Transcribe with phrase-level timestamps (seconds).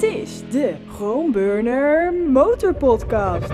[0.00, 3.48] Dit is de Chromeburner Motorpodcast.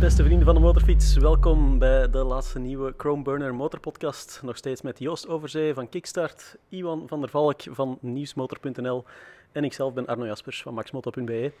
[0.00, 4.40] Beste vrienden van de motorfiets, welkom bij de laatste nieuwe Chromeburner Motorpodcast.
[4.42, 9.04] Nog steeds met Joost Overzee van Kickstart, Iwan van der Valk van Nieuwsmotor.nl
[9.52, 11.52] en ikzelf ben Arno Jaspers van maxmoto.be.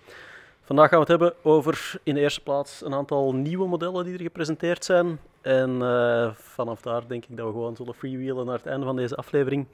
[0.62, 4.14] Vandaag gaan we het hebben over in de eerste plaats een aantal nieuwe modellen die
[4.14, 5.18] er gepresenteerd zijn.
[5.40, 8.96] En eh, vanaf daar denk ik dat we gewoon zullen freewheelen naar het einde van
[8.96, 9.66] deze aflevering.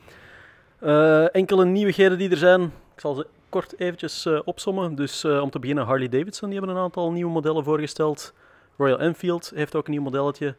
[0.79, 2.63] Eh, enkele nieuwigheden die er zijn.
[2.95, 4.95] Ik zal ze kort eventjes eh, opsommen.
[4.95, 8.35] Dus eh, om te beginnen Harley Davidson, die hebben een aantal nieuwe modellen voorgesteld.
[8.77, 10.57] Royal Enfield heeft ook een nieuw modelletje.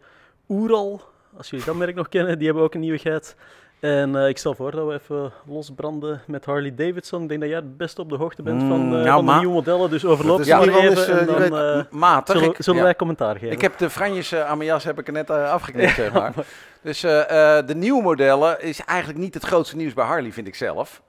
[0.47, 1.01] Ural,
[1.37, 3.35] als jullie dat merk nog kennen, die hebben ook een nieuwigheid.
[3.83, 7.21] En eh, ik stel voor dat we even losbranden met Harley Davidson.
[7.21, 9.33] Ik denk dat jij het best op de hoogte bent van, Mm, eh, nou, van
[9.33, 12.35] de nieuwe modellen, dus overloop Dus ze maar is, even eh, en dan weet- Matig.
[12.37, 12.85] zullen, ik, zullen ja.
[12.85, 13.51] wij commentaar geven.
[13.51, 16.33] ik heb de franjes aan mijn jas heb ik er net afgeknipt, zeg maar.
[16.81, 21.01] Dus de nieuwe modellen is eigenlijk niet het grootste nieuws bij Harley, vind ik zelf.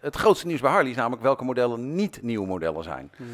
[0.00, 3.10] Het grootste nieuws bij Harley is namelijk welke modellen niet nieuwe modellen zijn.
[3.16, 3.28] Mhm.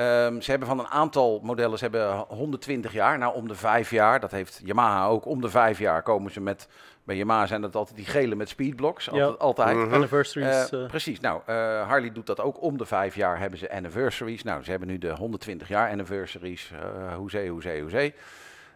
[0.00, 3.90] Ehm, ze hebben van een aantal modellen, ze hebben 120 jaar, nou om de vijf
[3.90, 6.68] jaar, dat heeft Yamaha ook, om de vijf jaar komen ze met,
[7.08, 9.10] bij Yamaha zijn dat altijd die gele met speedblocks, Ja.
[9.10, 9.38] altijd.
[9.38, 9.76] altijd.
[9.76, 9.94] Mhm.
[9.94, 10.70] Anniversaries.
[10.70, 11.20] Eh, eh, precies.
[11.20, 11.54] Nou, eh,
[11.88, 14.42] Harley doet dat ook om de vijf jaar hebben ze anniversaries.
[14.42, 16.70] Nou, ze hebben nu de 120 jaar anniversaries.
[16.72, 18.14] eh hoezee, hoezee, hoezee.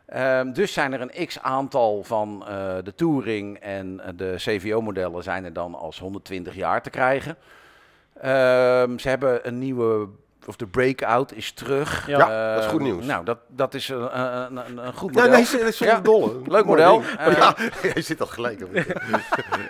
[0.07, 5.45] Ehm, dus zijn er een x aantal van eh, de Touring en de CVO-modellen zijn
[5.45, 7.37] er dan als 120 jaar te krijgen.
[8.21, 10.09] Ehm, ze hebben een nieuwe,
[10.47, 12.07] of de Breakout is terug.
[12.07, 12.19] Ja.
[12.19, 13.05] Ja, dat is goed nieuws.
[13.05, 15.37] Nou, dat, dat is een, een, een, een goed Ja, model.
[15.37, 16.01] nee, dat is Ja.
[16.01, 16.33] dolle.
[16.47, 17.03] Leuk model.
[17.19, 17.55] Eh, ja,
[17.95, 18.69] jij zit al gelijk op.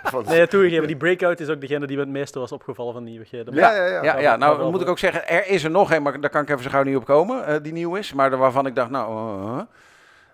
[0.03, 3.03] Van- Nee, toegegeven, die breakout is ook degene die me het meeste was opgevallen van
[3.03, 3.53] nieuwigheden.
[3.53, 4.03] ja, ja, ja.
[4.03, 6.29] Ja, ja, nou wel moet ik ook zeggen, er is er nog een, maar daar
[6.29, 8.13] kan ik even zo gauw niet op komen, eh, die nieuw is.
[8.13, 9.63] Maar waarvan ik dacht, nou...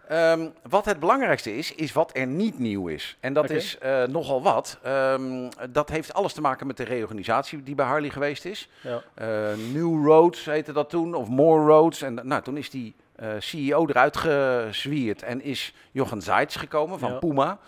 [0.10, 3.18] Ehm, wat het belangrijkste is, is wat er niet nieuw is.
[3.20, 4.80] En dat is eh, nogal wat.
[4.84, 8.70] Ehm, dat heeft alles te maken met de reorganisatie die bij Harley geweest is.
[8.82, 9.02] Ja.
[9.14, 9.28] Eh,
[9.74, 12.02] New Roads heette dat toen, of More Roads.
[12.02, 17.12] En nou, toen is die eh, CEO eruit gezwierd en is Jochen Zeitz gekomen van
[17.12, 17.18] Ja.
[17.18, 17.60] Puma.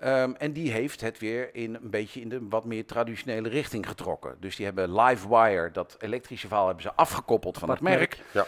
[0.00, 3.88] Ehm, en die heeft het weer in een beetje in de wat meer traditionele richting
[3.88, 4.36] getrokken.
[4.40, 8.18] Dus die hebben Livewire, dat elektrische verhaal, hebben ze afgekoppeld van Apart het merk.
[8.32, 8.46] Ja.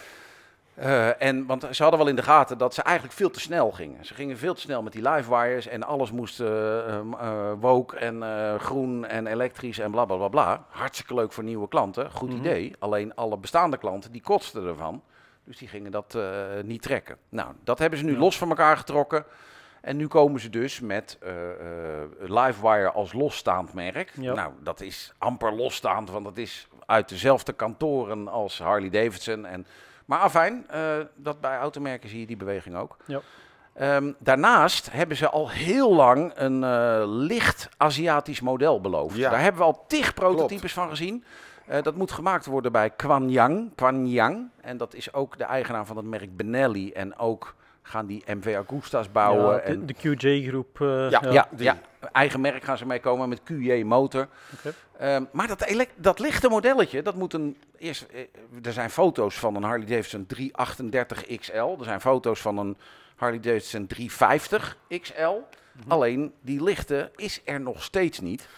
[0.75, 3.71] Eh, en, want ze hadden wel in de gaten dat ze eigenlijk veel te snel
[3.71, 4.05] gingen.
[4.05, 7.01] Ze gingen veel te snel met die livewires en alles moest eh,
[7.61, 8.23] woke en
[8.61, 10.65] groen en elektrisch en bla bla bla bla.
[10.69, 12.39] Hartstikke leuk voor nieuwe klanten, goed Mhm.
[12.39, 12.75] idee.
[12.79, 15.03] Alleen alle bestaande klanten die kotsten ervan.
[15.45, 16.19] Dus die gingen dat
[16.65, 17.17] niet trekken.
[17.29, 18.19] Nou, dat hebben ze nu Ja.
[18.19, 19.25] los van elkaar getrokken.
[19.81, 24.13] En nu komen ze dus met eh, eh, Livewire als losstaand merk.
[24.21, 24.35] Ja.
[24.35, 29.47] Nou, dat is amper losstaand, want dat is uit dezelfde kantoren als Harley Davidson.
[29.47, 29.67] En,
[30.13, 30.81] maar afijn, eh,
[31.15, 32.97] dat bij automerken zie je die beweging ook.
[33.07, 33.21] Ja.
[33.75, 39.17] Ehm, daarnaast hebben ze al heel lang een eh, licht Aziatisch model beloofd.
[39.17, 39.31] Ja.
[39.31, 41.25] Daar hebben we al tig prototypes van gezien.
[41.67, 43.75] Eh, dat moet gemaakt worden bij Kwanyang.
[43.75, 44.49] Kwanyang.
[44.61, 46.93] En dat is ook de eigenaar van het merk Benelli.
[46.93, 49.55] En ook gaan die MV Augustas bouwen.
[49.55, 50.81] Ja, en de, de QJ-groep.
[50.81, 51.21] eh, Ja.
[51.31, 51.79] ja, ja,
[52.13, 54.29] eigen merk gaan ze mee komen met QJ motor.
[54.59, 54.75] Oké.
[54.99, 57.57] Ehm, maar dat, dat lichte modelletje, dat moet een...
[57.79, 58.21] Eerst, eh,
[58.63, 61.57] er zijn foto's van een Harley Davidson 338 XL.
[61.79, 62.77] Er zijn foto's van een
[63.17, 65.31] Harley Davidson 350 XL.
[65.89, 68.49] Alleen die lichte is er nog steeds niet.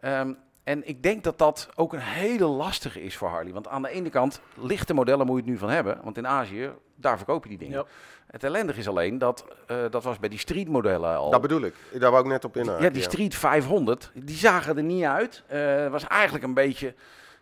[0.00, 0.32] Ehm,
[0.64, 3.52] en ik denk dat dat ook een hele lastige is voor Harley.
[3.52, 5.98] Want aan de ene kant, lichte modellen moet je het nu van hebben.
[6.02, 6.70] Want in Azië,
[7.00, 7.78] daar verkoop je die dingen.
[7.78, 7.84] Ja.
[8.26, 11.30] Het ellendige is alleen dat, eh, dat was bij die streetmodellen al.
[11.30, 11.74] Dat bedoel ik.
[11.98, 12.64] Daar wou ik net op in.
[12.64, 15.42] Ja, die Street 500, die zagen er niet uit.
[15.46, 16.94] Het was eigenlijk een beetje,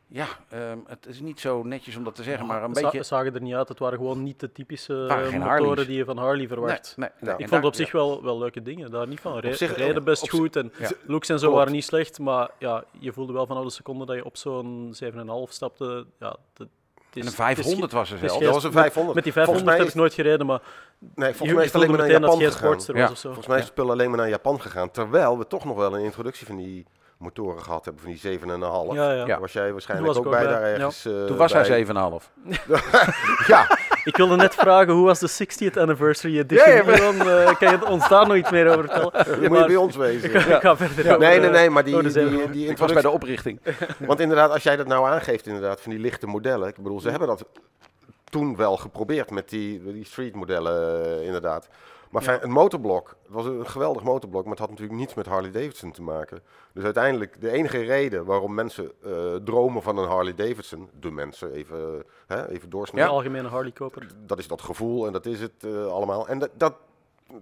[0.06, 3.02] ja, ehm, het is niet zo netjes om dat te zeggen, maar een beetje...
[3.02, 3.68] zagen er niet uit.
[3.68, 5.86] Het waren gewoon niet de typische motoren Harleys.
[5.86, 6.94] die je van Harley verwacht.
[6.96, 7.24] Nee, nee, Ja.
[7.26, 7.34] nee.
[7.34, 9.38] Ik En vond daar- op zich wel, wel leuke dingen, daar niet van.
[9.38, 10.90] Re zich- rijden best op goed en Ja.
[11.06, 11.56] looks en zo Klopt.
[11.58, 14.88] waren niet slecht, maar ja, je voelde wel vanaf de seconde dat je op zo'n
[14.94, 16.06] 7,5 stapte.
[16.18, 16.68] Ja, het,
[17.20, 18.38] En een 500 was er zelfs.
[18.38, 19.14] Dat was een 500.
[19.14, 20.60] Met die Volgens 500 mij heb is- ik nooit gereden, maar
[20.98, 22.80] Nee, je, volgens je mij is het alleen maar naar Japan gegaan.
[22.96, 23.02] Ja.
[23.02, 23.26] was of zo.
[23.26, 24.90] Volgens mij is het spul alleen maar naar Japan gegaan.
[24.90, 26.86] Terwijl we toch nog wel een introductie van die
[27.18, 28.94] motoren gehad hebben, van die 7,5.
[28.94, 29.26] Ja, ja.
[29.26, 29.40] Ja.
[29.40, 30.60] Was jij waarschijnlijk Toen was ook bij ook bij.
[30.70, 31.04] daar ergens.
[31.04, 31.84] eh, Toen was hij bij.
[31.86, 32.30] 7,5.
[33.46, 33.75] Ja,
[34.06, 36.74] Ik wilde net vragen, hoe was de 60th anniversary edition?
[36.74, 37.44] Ja, ja?
[37.44, 39.40] Eh, kan je ons daar nog iets meer over vertellen?
[39.40, 40.30] dan moet je bij ons wezen.
[40.34, 42.50] Ik ga, ik ga verder over, Nee, nee, nee, maar die, die, 7,5.
[42.50, 43.60] die, was bij de oprichting.
[43.98, 46.68] Want inderdaad, als jij dat nou aangeeft, inderdaad, van die lichte modellen.
[46.68, 47.44] Ik bedoel, ze hebben dat
[48.24, 51.68] toen wel geprobeerd met die, die street modellen, eh, inderdaad.
[52.16, 52.30] Maar Ja.
[52.30, 55.50] fijn, een motorblok, het was een geweldig motorblok, maar het had natuurlijk niets met Harley
[55.50, 56.40] Davidson te maken.
[56.72, 61.52] Dus uiteindelijk, de enige reden waarom mensen eh, dromen van een Harley Davidson, de mensen,
[61.52, 64.06] even, hè, even De doorsnijden, algemene Harley-koper.
[64.26, 66.28] dat is dat gevoel en dat is het eh, allemaal.
[66.28, 66.74] En dat, dat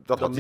[0.03, 0.37] dat, Dat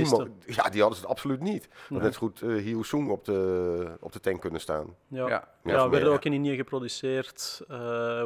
[0.46, 1.68] ja, die hadden ze absoluut niet.
[1.88, 2.02] Mhm.
[2.02, 4.94] Net zo goed uh, Hyo Sung op de, op de tank kunnen staan.
[5.08, 5.48] Ja, Ja.
[5.64, 7.62] ja, Ja, werden ook in Indië geproduceerd.
[7.68, 7.76] eh,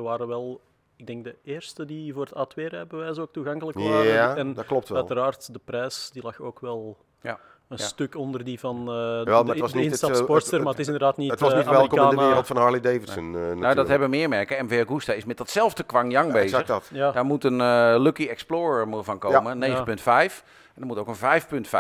[0.03, 0.61] waren wel,
[0.99, 4.07] ik denk, de eerste die voor het A2-rijbewijs ook toegankelijk waren.
[4.13, 4.99] Ja, en dat klopt wel.
[4.99, 7.39] uiteraard, de prijs die lag ook wel Ja.
[7.69, 7.85] een Ja.
[7.85, 10.53] stuk onder die van eh maar de, het was de niet het, instap eh, Sportster,
[10.55, 12.57] het- maar het is inderdaad niet het was eh, niet welkom in de wereld van
[12.57, 13.37] Harley Davidson.
[13.37, 14.65] eh, Nou, dat hebben meer merken.
[14.65, 16.45] MV Agusta is met datzelfde Kwangyang bezig.
[16.61, 16.91] Exact dat.
[16.93, 19.85] Ja, Daar moet een eh, Lucky Explorer van komen, Ja.
[19.85, 20.45] 9.5.
[20.75, 21.17] En er moet ook een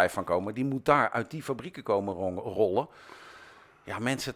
[0.08, 0.54] 5.5 van komen.
[0.54, 2.88] Die moet daar uit die fabrieken komen rollen.
[3.84, 4.32] Ja, mensen.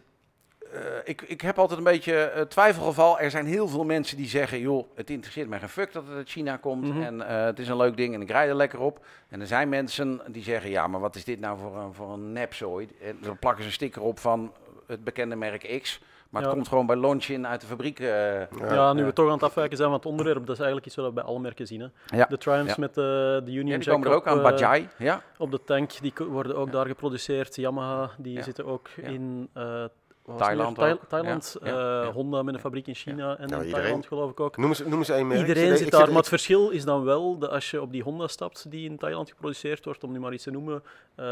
[0.73, 3.21] Eh, ik, ik heb altijd een beetje eh, twijfelgeval.
[3.21, 6.17] Er zijn heel veel mensen die zeggen: joh, het interesseert mij geen fuck dat het
[6.17, 6.85] uit China komt.
[6.89, 7.03] Mhm.
[7.03, 9.05] En eh, het is een leuk ding en ik rijd er lekker op.
[9.29, 12.13] En er zijn mensen die zeggen: ja, maar wat is dit nou voor een, voor
[12.13, 12.89] een nepzooi?
[13.03, 14.53] En dan plakken ze een sticker op van
[14.87, 16.01] het bekende merk X.
[16.31, 16.57] Maar het Ja.
[16.57, 18.01] komt gewoon bij launch in uit de fabriek.
[18.01, 18.41] eh,
[18.71, 20.97] ja, nu we toch aan het afwijken zijn van het onderwerp, dat is eigenlijk iets
[20.97, 21.81] wat we bij alle merken zien.
[21.81, 22.17] Hè.
[22.17, 22.27] Ja.
[22.27, 22.81] De Triumphs Ja.
[22.81, 24.43] met de, de Union ja, die Jack komen er ook op, aan.
[24.43, 24.89] Bajai.
[24.99, 25.23] Ja.
[25.39, 27.57] op de tank, die worden ook daar geproduceerd.
[27.57, 28.43] Yamaha, die Ja.
[28.43, 29.09] zitten ook Ja.
[29.09, 29.93] in eh, het
[30.37, 30.77] Thailand?
[30.77, 30.99] Thail-.
[31.09, 31.57] Thailand.
[31.63, 31.73] Ja, eh,
[32.05, 32.13] ja.
[32.13, 33.71] Honda met een fabriek in China en in iedereen.
[33.73, 34.57] Thailand geloof ik ook.
[34.57, 35.41] Noem eens, noem eens één merk.
[35.41, 38.03] Iedereen zit daar, ik- maar het verschil is dan wel dat als je op die
[38.03, 40.83] Honda stapt die in Thailand geproduceerd wordt, om nu maar iets te noemen,
[41.15, 41.25] eh,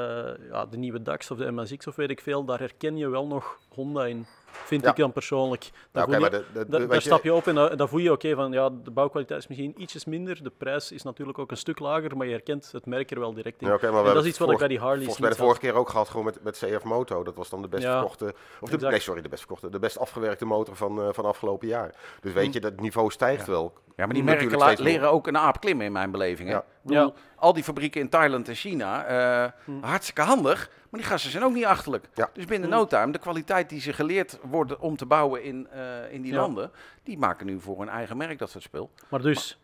[0.50, 3.26] ja, de nieuwe DAX of de MSX of weet ik veel, daar herken je wel
[3.26, 4.26] nog Honda in.
[4.52, 4.91] Vind Ja.
[4.91, 5.62] ik dan persoonlijk.
[5.62, 8.52] Je- de- de- daar je- stap je op en dan, dan voel je, oké, van
[8.52, 12.17] ja, de bouwkwaliteit is misschien ietsjes minder, de prijs is natuurlijk ook een stuk lager,
[12.17, 13.69] maar je herkent het merk er wel direct in.
[13.69, 15.44] Ja, maar en dat is iets wat ik bij die Harleys Volgens mij niet de
[15.44, 17.23] vorige keer ook gehad, gewoon met, met CF Moto.
[17.23, 19.99] Dat was dan de best verkochte, of de, nee, sorry, de best verkochte, de best
[19.99, 21.94] afgewerkte motor van, eh, van afgelopen jaar.
[22.20, 22.52] Dus weet Hm.
[22.52, 23.73] je, dat niveau stijgt wel.
[24.00, 26.49] Ja, maar die merken la- leren ook een aap klimmen in mijn beleving.
[26.49, 26.55] Hè?
[26.55, 26.61] Ja.
[26.61, 27.12] Ik bedoel, Ja.
[27.37, 29.81] Al die fabrieken in Thailand en China, eh, Hm.
[29.82, 30.70] hartstikke handig.
[30.91, 32.08] Maar die gasten zijn ook niet achterlijk.
[32.14, 32.31] Ja.
[32.32, 32.75] Dus binnen Hm.
[32.75, 36.32] no time, de kwaliteit die ze geleerd worden om te bouwen in, eh, in die
[36.32, 36.41] Ja.
[36.41, 36.70] landen,
[37.02, 38.91] die maken nu voor hun eigen merk dat soort spul.
[39.08, 39.58] Maar dus,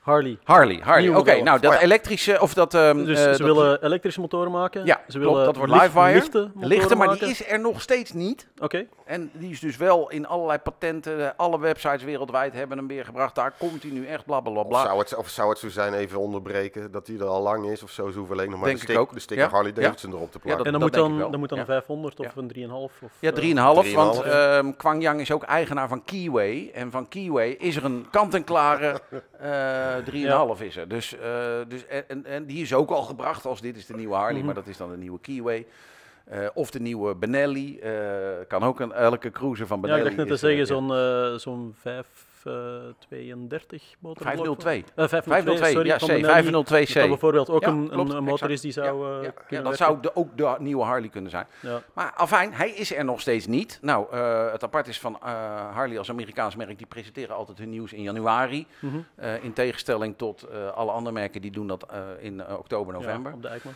[0.00, 0.38] Harley.
[0.44, 1.14] Harley, Harley.
[1.14, 1.82] Oké, nou dat Oh ja.
[1.84, 2.74] elektrische, of dat...
[2.74, 4.84] ehm, Dus eh, ze dat willen elektrische motoren maken.
[4.84, 6.14] Ja, ze klopt, willen dat wordt licht- Livewire.
[6.14, 7.22] Lichte, lichten, maar maken.
[7.22, 8.48] die is er nog steeds niet.
[8.58, 12.86] Oké, En die is dus wel in allerlei patenten, eh, alle websites wereldwijd hebben hem
[12.86, 13.34] weer gebracht.
[13.34, 14.78] Daar komt hij nu echt bla bla bla.
[14.80, 17.70] Of zou, het, of zou het zo zijn, even onderbreken, dat die er al lang
[17.70, 18.10] is of zo?
[18.10, 19.12] Ze hoeven alleen nog maar Denk de, stick, ook.
[19.14, 19.50] de sticker Ja.
[19.50, 19.80] Harley Ja.
[19.80, 20.56] Davidson erop te plakken.
[20.56, 21.30] dat- en dan dat moet denk dan, ik wel.
[21.30, 21.64] dan moet dan Ja.
[21.64, 22.32] een 500 of Ja.
[22.34, 23.02] een 3,5.
[23.02, 23.94] Of, Ja, eh, 3,5.
[23.94, 24.26] Want 3,5.
[24.32, 26.70] ehm Kwang Yang is ook eigenaar van Keyway.
[26.74, 29.00] En van Keyway is er een kant-en-klare
[29.96, 30.88] eh 3,5 is er.
[30.88, 34.14] Dus, eh, dus, en, en, die is ook al gebracht als dit is de nieuwe
[34.14, 34.36] Harley.
[34.36, 34.44] Mhm.
[34.46, 35.66] Maar dat is dan de nieuwe Keyway.
[36.24, 37.78] Eh, of de nieuwe Benelli.
[37.78, 37.92] eh,
[38.48, 40.00] kan ook een, elke cruiser van ja, Benelli.
[40.00, 40.64] ik dacht net te eh, zeggen, ja.
[40.64, 41.74] zo'n eh zo'n
[42.40, 44.34] 532 motorblok.
[44.34, 44.84] 502.
[44.94, 46.24] Eh, 502, 502, sorry, ja, C, Benelli.
[46.24, 47.08] 502 Dat C.
[47.08, 50.00] bijvoorbeeld ook Ja, een, klopt, een, motor is die zou Ja, eh, ja, dat zou
[50.00, 51.46] de, ook de nieuwe Harley kunnen zijn.
[51.94, 53.78] Maar afijn, hij is er nog steeds niet.
[53.82, 57.70] Nou, eh, het apart is van eh, Harley als Amerikaans merk, die presenteren altijd hun
[57.70, 58.66] nieuws in januari.
[58.78, 58.98] Mhm.
[59.42, 61.86] In tegenstelling tot alle andere merken, die doen dat
[62.18, 63.32] in oktober, november.
[63.32, 63.74] op de Eikman.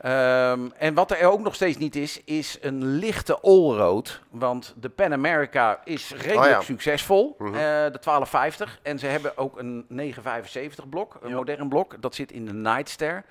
[0.00, 4.20] Ehm, en wat er ook nog steeds niet is, is een lichte allroad.
[4.30, 6.60] Want de Pan America is redelijk Oh ja.
[6.60, 7.46] succesvol, Mhm.
[7.54, 7.60] eh,
[7.92, 8.78] de 1250.
[8.82, 11.34] En ze hebben ook een 975 blok, een Ja.
[11.36, 12.02] modern blok.
[12.02, 13.24] Dat zit in de Nightster.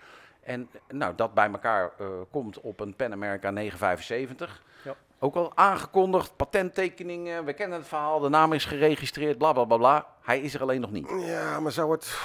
[0.43, 4.61] En nou, dat bij elkaar eh, komt op een Pan America 975.
[4.83, 4.95] Ja.
[5.19, 9.77] Ook al aangekondigd, patenttekeningen, we kennen het verhaal, de naam is geregistreerd, bla bla bla
[9.77, 10.05] bla.
[10.21, 11.07] Hij is er alleen nog niet.
[11.25, 12.17] Ja, maar zou het...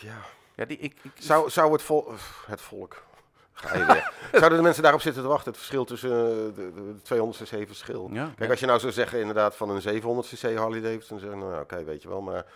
[0.00, 0.16] Ja.
[0.56, 2.12] Ja, die, ik, ik, Zou, zou het, vol,
[2.46, 3.02] het volk...
[3.54, 4.12] Ga je weer.
[4.40, 5.46] Zouden de mensen daarop zitten te wachten?
[5.46, 8.10] Het verschil tussen eh, de, de, de 200 cc verschil.
[8.12, 11.28] ja, Kijk, als je nou zou zeggen inderdaad van een 700 cc Harley Davidson, dan
[11.28, 12.46] zeg je, nou oké, weet je wel, maar...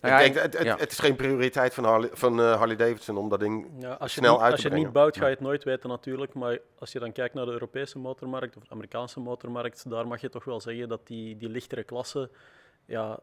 [0.00, 0.76] Nou ja, ik denk, het, het, ja.
[0.76, 3.66] het is geen prioriteit van Harley, van, eh, Harley Davidson om dat ding...
[3.78, 5.10] Ja, als je, snel niet, uit als te je het niet brengen.
[5.10, 6.34] bouwt, ga je het nooit weten natuurlijk.
[6.34, 10.20] Maar als je dan kijkt naar de Europese motormarkt of de Amerikaanse motormarkt, daar mag
[10.20, 12.30] je toch wel zeggen dat die, die lichtere klasse,
[12.84, 13.18] ja,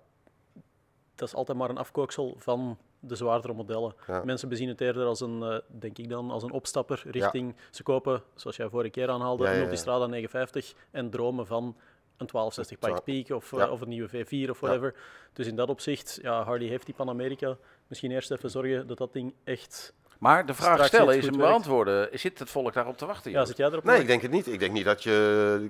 [1.15, 3.95] dat is altijd maar een afkooksel van de zwaardere modellen.
[4.07, 4.23] Ja.
[4.23, 7.83] Mensen bezien het eerder als een, eh, denk ik dan, als een opstapper richting, ze
[7.83, 9.59] kopen, zoals jij vorige keer aanhaalde, een.
[9.59, 11.75] Multistrada 950 en dromen van
[12.17, 13.03] een 1260 Pikes Zo.
[13.03, 14.95] Peak of, eh, of een nieuwe V4 of whatever.
[15.33, 17.57] Dus in dat opzicht, ja, Harley heeft die Pan America.
[17.87, 19.93] Misschien eerst even zorgen dat dat ding echt...
[20.23, 22.19] Maar de vraag Straks stellen is hem beantwoorden.
[22.19, 23.31] Zit het volk daarop te wachten?
[23.31, 23.83] Ja, zit jij erop?
[23.83, 24.47] Nee, ik denk het niet.
[24.47, 25.69] Ik denk niet dat je...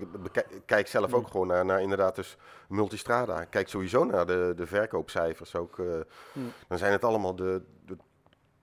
[0.65, 1.15] Kijk zelf Hmm.
[1.19, 3.43] ook gewoon naar, naar inderdaad dus Multistrada.
[3.43, 5.79] Kijk sowieso naar de, de verkoopcijfers ook.
[5.79, 5.85] eh,
[6.31, 6.51] Hmm.
[6.67, 7.97] Dan zijn het allemaal de, de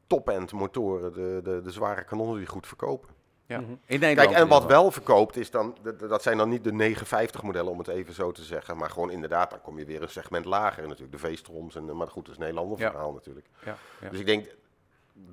[0.06, 3.08] top-end motoren, de, de, de zware kanonnen die goed verkopen.
[3.46, 3.60] Ja.
[3.60, 3.70] Mhm.
[3.70, 4.28] In Nederland.
[4.28, 5.76] Kijk, en wat wel verkoopt is dan,
[6.08, 9.10] dat zijn dan niet de 950 modellen om het even zo te zeggen, maar gewoon
[9.10, 12.34] inderdaad, dan kom je weer een segment lager natuurlijk, de V-stroms, en, maar goed, dat
[12.34, 12.90] is een heel ander Ja.
[12.90, 13.46] verhaal natuurlijk.
[13.64, 14.08] Ja, ja.
[14.08, 14.46] Dus ik denk,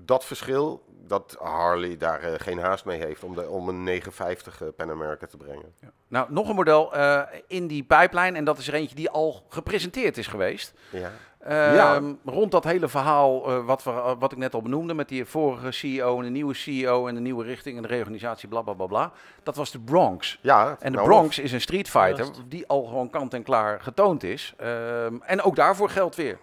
[0.05, 4.61] dat verschil, dat Harley daar eh, geen haast mee heeft om, de, om een 950
[4.61, 5.73] eh, Pan America te brengen.
[6.07, 8.35] Nou, nog een model eh, in die pijplijn.
[8.35, 10.73] En dat is er eentje die al gepresenteerd is geweest.
[10.89, 11.11] Ja.
[11.39, 15.71] Ehm, Rond dat hele verhaal wat, we, wat ik net al benoemde met die vorige
[15.71, 18.85] CEO en de nieuwe CEO en de nieuwe richting en de reorganisatie, bla bla bla
[18.85, 19.11] bla.
[19.43, 20.39] Dat was de Bronx.
[20.41, 23.81] Ja, En de nou, Bronx is een street fighter die al gewoon kant en klaar
[23.81, 24.53] getoond is.
[24.57, 26.37] Ehm, en ook daarvoor geldt weer.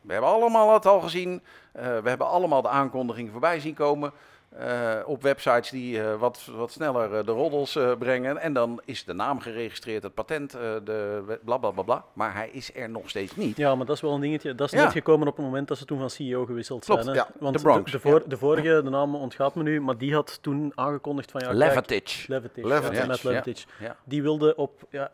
[0.00, 1.42] We hebben allemaal het al gezien.
[1.72, 4.12] Eh, we hebben allemaal de aankondigingen voorbij zien komen.
[4.58, 8.38] eh, op websites die eh, wat, wat sneller de roddels brengen.
[8.38, 10.50] En dan is de naam geregistreerd, het patent,
[10.84, 12.04] de bla bla bla bla.
[12.12, 13.56] Maar hij is er nog steeds niet.
[13.56, 14.54] Ja, maar dat is wel een dingetje.
[14.54, 14.84] Dat is Ja.
[14.84, 17.16] net gekomen op het moment dat ze toen van CEO gewisseld Klopt, zijn.
[17.16, 17.22] Hè?
[17.22, 17.28] ja.
[17.38, 20.38] Want De Bronx, De, voor- de vorige, de naam ontgaat me nu, maar die had
[20.42, 22.24] toen aangekondigd van ja, Levitage.
[22.32, 23.64] Levitage.
[24.04, 24.82] Die wilde op...
[24.90, 25.10] Ja,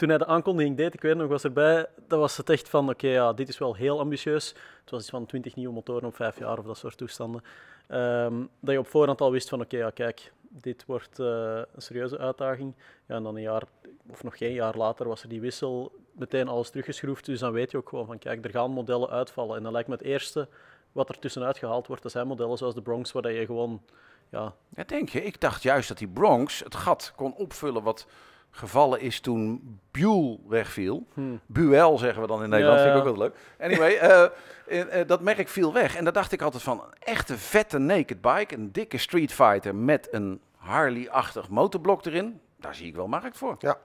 [0.00, 2.88] toen hij de aankondiging deed, ik weet nog, was erbij, dat was het echt van,
[2.88, 4.48] oké, ja, dit is wel heel ambitieus.
[4.80, 7.42] Het was iets van 20 nieuwe motoren op vijf jaar of dat soort toestanden.
[7.88, 11.26] Ehm, dat je op voorhand al wist van, oké, ja, kijk, dit wordt eh,
[11.74, 12.74] een serieuze uitdaging.
[13.06, 13.62] Ja, en dan een jaar,
[14.10, 17.24] of nog geen jaar later, was er die wissel, meteen alles teruggeschroefd.
[17.24, 19.56] Dus dan weet je ook gewoon van, kijk, er gaan modellen uitvallen.
[19.56, 20.48] En dan lijkt me het eerste
[20.92, 23.82] wat er tussenuit gehaald wordt, dat zijn modellen zoals de Bronx, waar je gewoon,
[24.30, 25.24] ja, Ja, denk je?
[25.24, 28.06] Ik dacht juist dat die Bronx het gat kon opvullen wat
[28.50, 31.06] gevallen is toen Buell wegviel.
[31.14, 33.36] hmm, Buell zeggen we dan in Nederland, Ja, vind ik ook wel leuk.
[33.60, 35.96] Anyway, eh, eh, dat merk viel weg.
[35.96, 39.74] En daar dacht ik altijd van, een echte vette naked bike, een dikke street fighter
[39.74, 42.40] met een Harley-achtig motorblok erin.
[42.56, 43.56] Daar zie ik wel markt voor.
[43.58, 43.78] Ja.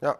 [0.00, 0.18] Ja.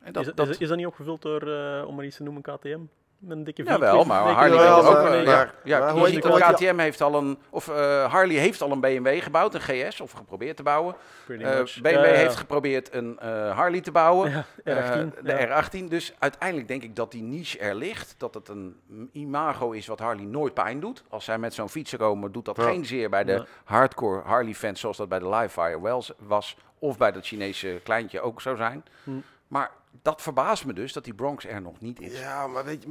[0.00, 2.22] En dat, is, dat, is, is dat niet opgevuld door, eh, om maar iets te
[2.22, 2.80] noemen, KTM?
[3.28, 5.96] Een dikke vier- Jawel, maar dikke- Harley heeft ook maar- een, maar- ja, ja, maar
[6.06, 9.54] je ziet dat KTM heeft al een, of eh, Harley heeft al een BMW gebouwd,
[9.54, 10.94] een GS, of geprobeerd te bouwen.
[10.94, 11.36] Eh.
[11.36, 12.12] BMW Ja, ja, ja.
[12.14, 14.30] heeft geprobeerd een eh, Harley te bouwen.
[14.30, 15.14] Ja, Eh, R18.
[15.22, 15.62] de ja.
[15.62, 15.84] R18.
[15.88, 18.14] Dus uiteindelijk denk ik dat die niche er ligt.
[18.18, 18.76] Dat het een
[19.12, 21.02] imago is wat Harley nooit pijn doet.
[21.08, 22.62] Als zij met zo'n fietser komen, doet dat Ja.
[22.64, 24.80] geen zeer bij de hardcore Harley-fans.
[24.80, 26.56] Zoals dat bij de Livefire wel z- was.
[26.78, 28.84] Of bij dat Chinese kleintje ook zou zijn.
[29.04, 29.10] Hm.
[29.48, 29.70] Maar
[30.02, 32.18] dat verbaast me dus dat die Bronx er nog niet is.
[32.20, 32.88] Ja, maar weet je...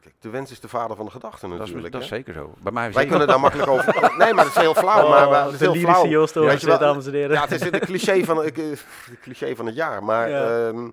[0.00, 1.92] Kijk, de wens is de vader van de gedachte dat is, natuurlijk.
[1.92, 2.16] dat is hè.
[2.16, 2.54] zeker zo.
[2.62, 3.08] Bij mij Wij zeker.
[3.08, 3.94] kunnen daar makkelijk over...
[4.18, 5.08] Nee, maar dat is heel flauw.
[5.08, 6.06] maar, maar, het is de heel flauw.
[6.06, 7.30] Joost Weet je Overzee, wel, dames en heren.
[7.36, 8.64] Ja, het is de cliché van, ik, eh,
[9.10, 10.04] de cliché van het jaar.
[10.04, 10.66] Maar Ja.
[10.68, 10.90] ehm,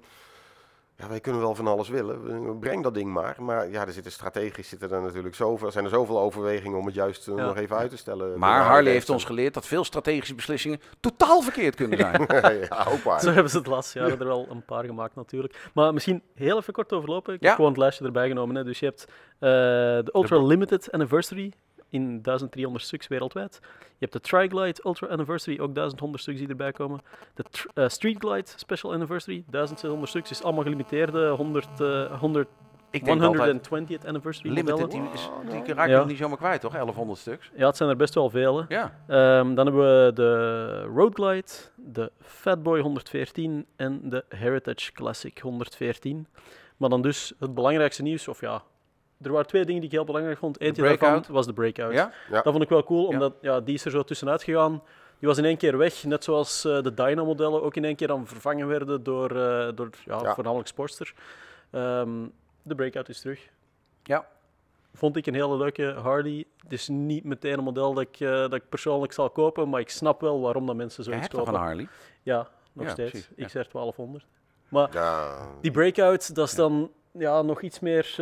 [0.98, 2.24] ja, wij kunnen wel van alles willen.
[2.24, 3.36] We- Breng dat ding maar.
[3.40, 6.96] Maar ja, er zitten strategisch zitten er natuurlijk zoveel, zijn er zoveel overwegingen om het
[6.96, 7.46] juist eh, Ja.
[7.46, 8.40] nog even uit te stellen.
[8.40, 12.22] Maar Harley heeft ons geleerd dat veel strategische beslissingen totaal verkeerd kunnen zijn.
[12.70, 13.20] ja, ook waar.
[13.22, 15.70] Zo hebben ze het laatste jaar er wel een paar gemaakt natuurlijk.
[15.74, 17.34] Maar misschien heel even kort overlopen.
[17.34, 17.48] Ik Ja.
[17.48, 18.56] heb gewoon het lijstje erbij genomen.
[18.56, 18.64] Hè.
[18.64, 19.06] Dus je hebt
[19.40, 19.50] eh,
[20.06, 21.54] de Ultra Limited Anniversary
[21.96, 23.60] in 1300 stuks wereldwijd.
[23.80, 27.02] Je hebt de Triglide Ultra Anniversary, ook 1100 stuks die erbij komen.
[27.34, 30.32] De eh, Street Glide Special Anniversary, 1600 stuks.
[30.32, 32.48] is allemaal gelimiteerde 100, eh 100
[32.92, 36.04] Ik denk altijd, 120th Anniversary limited, die, is, die raak je Ja.
[36.04, 36.72] niet zomaar kwijt, toch?
[36.72, 37.52] 1100 stuks.
[37.56, 38.58] Ja, het zijn er best wel veel.
[38.58, 38.76] hè.
[38.76, 39.00] Ja.
[39.08, 46.28] Ehm, dan hebben we de Road Glide, de Fatboy 114 en de Heritage Classic 114.
[46.78, 48.64] Maar dan dus het belangrijkste nieuws, of ja,
[49.22, 50.60] er waren twee dingen die ik heel belangrijk vond.
[50.60, 51.94] Eentje daarvan was de Breakout.
[51.94, 52.12] Ja?
[52.30, 54.82] Dat vond ik wel cool, omdat ja, die is er zo tussenuit gegaan.
[55.20, 58.08] Die was in één keer weg, net zoals eh, de Dyna-modellen ook in één keer
[58.08, 60.34] dan vervangen werden door, eh, door ja, Ja.
[60.34, 61.14] voornamelijk Sportster.
[61.72, 62.10] Ehm,
[62.62, 63.50] de Breakout is terug.
[64.04, 64.26] Ja.
[64.94, 66.46] Vond ik een hele leuke Harley.
[66.64, 69.80] Het is niet meteen een model dat ik, eh, dat ik persoonlijk zal kopen, maar
[69.80, 71.60] ik snap wel waarom dat mensen Je zoiets hebt toch kopen.
[71.62, 71.88] een Harley?
[72.24, 73.10] Ja, nog Ja, steeds.
[73.12, 73.46] precies, ja.
[73.46, 74.26] XR 1200.
[74.70, 78.16] Maar Ja, die breakout, dat is dan ja, nog iets meer eh,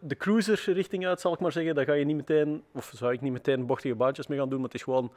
[0.00, 1.74] de cruiser richting uit, zal ik maar zeggen.
[1.74, 4.58] Daar ga je niet meteen, of zou ik niet meteen bochtige baantjes mee gaan doen,
[4.60, 5.12] maar het is gewoon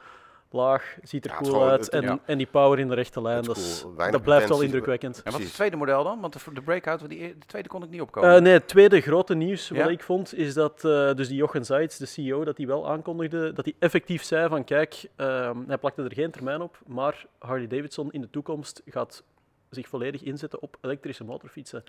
[0.52, 2.18] laag, ziet er Ja, cool uit het- en, ja.
[2.24, 3.94] en die power in de rechte lijn, dat, is- cool.
[3.94, 5.22] Weinig dat blijft wel indrukwekkend.
[5.22, 6.20] En wat is het tweede model dan?
[6.20, 8.34] Want de, de breakout, die, e- de tweede kon ik niet opkomen.
[8.34, 11.64] Eh, nee, het tweede grote nieuws wat ik vond, is dat eh, dus die Jochen
[11.64, 15.78] Zeitz, de CEO, dat hij wel aankondigde, dat hij effectief zei van kijk, ehm, hij
[15.78, 19.22] plakte er geen termijn op, maar Harley Davidson in de toekomst gaat
[19.70, 21.84] zich volledig inzetten op elektrische motorfietsen.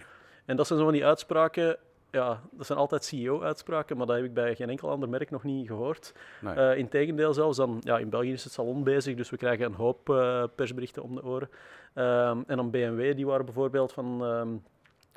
[0.45, 1.77] En dat zijn zo van die uitspraken,
[2.12, 5.43] ja, dat zijn altijd CEO-uitspraken, maar dat heb ik bij geen enkel ander merk nog
[5.43, 6.13] niet gehoord.
[6.41, 6.53] Nee.
[6.53, 9.74] Eh integendeel zelfs, dan, ja, in België is het salon bezig, dus we krijgen een
[9.74, 11.50] hoop eh, persberichten om de oren.
[11.93, 14.50] Ehm, en dan BMW, die waren bijvoorbeeld van, ehm,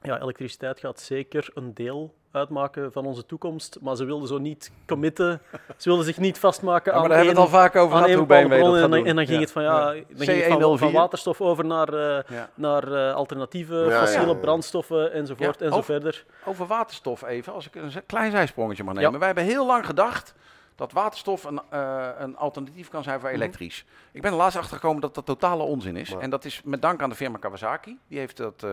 [0.05, 4.71] ja, elektriciteit gaat zeker een deel uitmaken van onze toekomst, maar ze wilden zo niet
[4.87, 5.41] committen,
[5.77, 7.97] ze wilden zich niet vastmaken Ja, maar aan daar hebben we het al vaak over
[7.97, 9.07] aan gehad, hoe BMW dat gaat en, dan, doen.
[9.07, 9.43] en dan ging Ja.
[9.45, 10.03] het van, ja, Ja.
[10.09, 10.93] dan ging het van, van C104.
[10.93, 12.51] waterstof over naar, eh, Ja.
[12.55, 14.35] naar eh, alternatieve fossiele ja.
[14.35, 16.25] brandstoffen enzovoort Ja, en zo of- verder.
[16.45, 19.01] Over waterstof even, als ik een klein zijsprongetje mag Ja.
[19.01, 19.19] nemen.
[19.19, 20.35] Wij hebben heel lang gedacht
[20.75, 23.39] dat waterstof een, eh, een alternatief kan zijn voor Mhm.
[23.39, 23.85] elektrisch.
[24.13, 26.09] Ik ben er laatst achter gekomen dat dat totale onzin is.
[26.09, 26.19] Ja.
[26.19, 27.99] En dat is met dank aan de firma Kawasaki.
[28.09, 28.71] Die heeft dat eh,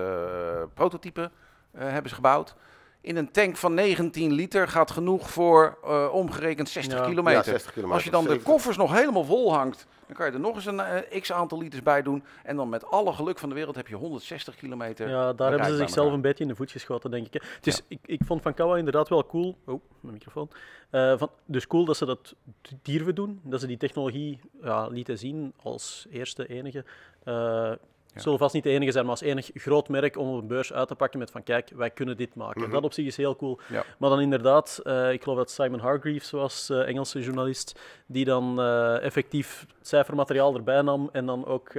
[0.74, 1.32] prototype
[1.72, 2.56] eh, hebben ze gebouwd.
[3.04, 5.78] in een tank van 19 liter gaat genoeg voor
[6.12, 7.06] omgerekend 60 Ja.
[7.06, 7.38] kilometer.
[7.38, 7.96] Ja, 60 kilometer.
[7.96, 8.52] Als je dan de 70.
[8.54, 11.58] koffers nog helemaal vol hangt, dan kan je er nog eens een eh, x aantal
[11.58, 12.24] liters bij doen.
[12.44, 15.10] En dan met alle geluk van de wereld heb je 160 kilometer.
[15.10, 17.34] Ja, daar hebben ze zichzelf een beetje in de voet geschoten, denk ik.
[17.56, 19.58] Het is, ik, ik vond Van Kawa inderdaad wel cool.
[19.66, 20.50] Oh, mijn microfoon.
[20.90, 23.40] Eh, van, dus cool dat ze dat d- durven doen.
[23.44, 26.86] Dat ze die technologie ja, lieten zien als eerste, enige.
[27.24, 27.72] Eh
[28.14, 30.48] Het zullen vast niet de enige zijn, maar als enig groot merk om op een
[30.48, 32.62] beurs uit te pakken met van kijk, wij kunnen dit maken.
[32.62, 32.72] Mhm.
[32.72, 33.60] Dat op zich is heel cool.
[33.70, 33.84] Ja.
[33.98, 38.60] Maar dan inderdaad, eh, ik geloof dat Simon Hargreaves was, eh, Engelse journalist, die dan
[38.60, 41.74] eh, effectief cijfermateriaal erbij nam en dan ook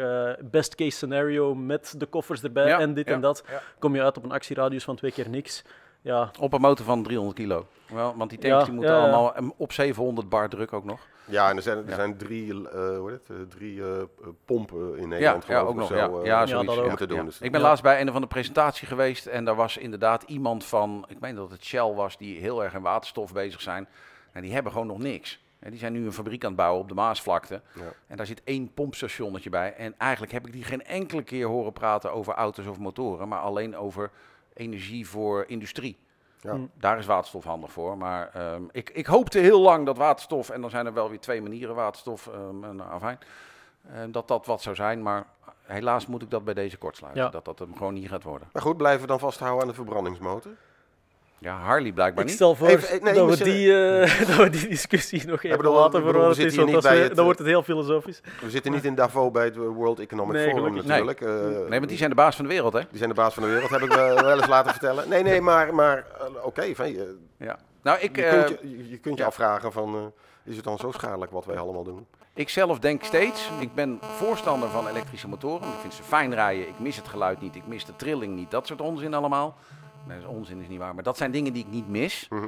[0.50, 3.44] best case scenario met de koffers erbij Ja, en dit ja, en dat.
[3.78, 5.62] Kom je uit op een actieradius van twee keer niks.
[6.02, 7.66] Ja, Op een motor van 300 kilo.
[7.88, 9.02] Wel, want die tanks Ja, die moeten ja, ja.
[9.02, 11.00] allemaal em, op 700 bar druk ook nog.
[11.24, 11.94] Ja, en er zijn, er Ja.
[11.94, 13.88] zijn drie, eh, hoe heet het, eh, drie eh,
[14.44, 15.88] pompen in Nederland ja, ook nog.
[15.88, 16.90] Ja, zo, ja, Ja, zoiets, dat ook.
[16.90, 17.16] om te doen.
[17.16, 17.22] ja.
[17.24, 17.66] Dus- ik ben Ja.
[17.66, 21.34] laatst bij een of andere presentatie geweest en daar was inderdaad iemand van, ik meen
[21.34, 23.88] dat het Shell was, die heel erg in waterstof bezig zijn.
[24.32, 25.40] En die hebben gewoon nog niks.
[25.58, 27.60] En die zijn nu een fabriek aan het bouwen op de Maasvlakte.
[27.74, 27.82] Ja.
[28.06, 29.74] En daar zit één pompstationnetje bij.
[29.74, 33.38] En eigenlijk heb ik die geen enkele keer horen praten over auto's of motoren, maar
[33.40, 34.10] alleen over
[34.54, 35.98] energie voor industrie.
[36.40, 36.54] Ja.
[36.54, 36.70] Mm.
[36.74, 37.98] Daar is waterstof handig voor.
[37.98, 41.20] Maar ehm, ik, ik hoopte heel lang dat waterstof, en dan zijn er wel weer
[41.20, 43.18] twee manieren waterstof, ehm nou, afijn,
[43.92, 45.02] ehm, dat dat wat zou zijn.
[45.02, 45.26] Maar
[45.62, 47.22] helaas moet ik dat bij deze kortsluiten.
[47.22, 47.30] Ja.
[47.30, 48.48] Dat dat hem gewoon niet gaat worden.
[48.52, 50.52] Maar goed, blijven we dan vasthouden aan de verbrandingsmotor?
[51.42, 52.34] Ja, Harley blijkbaar ik niet.
[52.36, 55.56] stel voor Even- eh, nee, dat, we die, eh, dat we die discussie nog even
[55.56, 58.20] bedoel, laten ik voor wat het is, want we- dan eh, wordt het heel filosofisch.
[58.40, 61.20] We zitten niet in Davos bij het World Economic Nee, Forum natuurlijk.
[61.20, 61.28] eh,
[61.68, 62.80] Nee, want die zijn de baas van de wereld, hè?
[62.88, 65.08] die zijn de baas van de wereld, heb ik me wel eens laten vertellen.
[65.08, 67.58] Nee, nee, maar, maar eh, oké, van, je, Ja.
[67.82, 68.58] Nou, ik, je, eh, kunt
[68.88, 69.28] je, kunt je ja.
[69.28, 70.00] afvragen van, eh,
[70.44, 72.06] is het dan zo schadelijk wat wij allemaal doen?
[72.34, 75.68] ik zelf denk steeds, ik ben voorstander van elektrische motoren.
[75.68, 78.50] Ik vind ze fijn rijden, ik mis het geluid niet, ik mis de trilling niet.
[78.50, 79.56] Dat soort onzin allemaal.
[80.06, 82.26] Nee, dat is onzin is niet waar, maar dat zijn dingen die ik niet mis.
[82.30, 82.46] Mhm.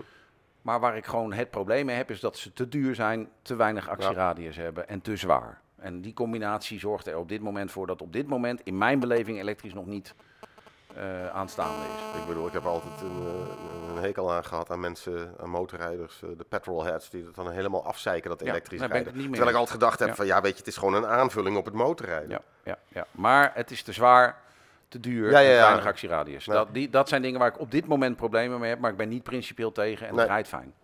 [0.63, 3.55] Maar waar ik gewoon het probleem mee heb, is dat ze te duur zijn, te
[3.57, 5.61] weinig actieradius hebben en te zwaar.
[5.77, 9.01] En die combinatie zorgt er op dit moment voor dat op dit moment in mijn
[9.01, 10.15] beleving elektrisch nog niet
[10.95, 12.21] eh, aanstaande is.
[12.21, 16.23] Ik bedoel, ik heb altijd een, eh, een hekel aan gehad aan mensen, aan motorrijders,
[16.23, 19.15] eh, de petrolheads, die het dan helemaal afzeiken dat Ja, elektrisch ik rijden.
[19.15, 20.15] mee Terwijl ik altijd gedacht heb Ja.
[20.15, 22.29] van, ja weet je, het is gewoon een aanvulling op het motorrijden.
[22.31, 23.07] Ja, ja, ja.
[23.11, 24.41] Maar het is te zwaar,
[25.01, 26.47] te duur Ja, ja, en weinig actieradius.
[26.47, 26.57] Nee.
[26.57, 28.97] Dat, die, dat zijn dingen waar ik op dit moment problemen mee heb, maar ik
[28.97, 30.27] ben niet principieel tegen en het Nee.
[30.27, 30.75] rijdt fijn.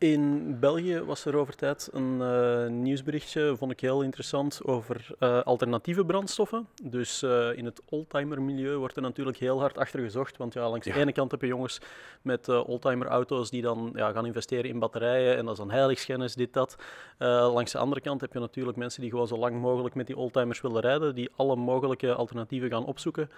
[0.00, 5.40] In België was er over tijd een eh, nieuwsberichtje, vond ik heel interessant, over eh,
[5.40, 6.68] alternatieve brandstoffen.
[6.82, 10.36] Dus eh, in het oldtimer-milieu wordt er natuurlijk heel hard achter gezocht.
[10.36, 10.92] Want ja, langs Ja.
[10.92, 11.80] de ene kant heb je jongens
[12.22, 16.52] met oldtimer-auto's die dan ja, gaan investeren in batterijen en dat is dan heiligschennis, dit,
[16.52, 16.76] dat.
[17.18, 20.16] Langs de andere kant heb je natuurlijk mensen die gewoon zo lang mogelijk met die
[20.16, 23.30] oldtimers willen rijden, die alle mogelijke alternatieven gaan opzoeken.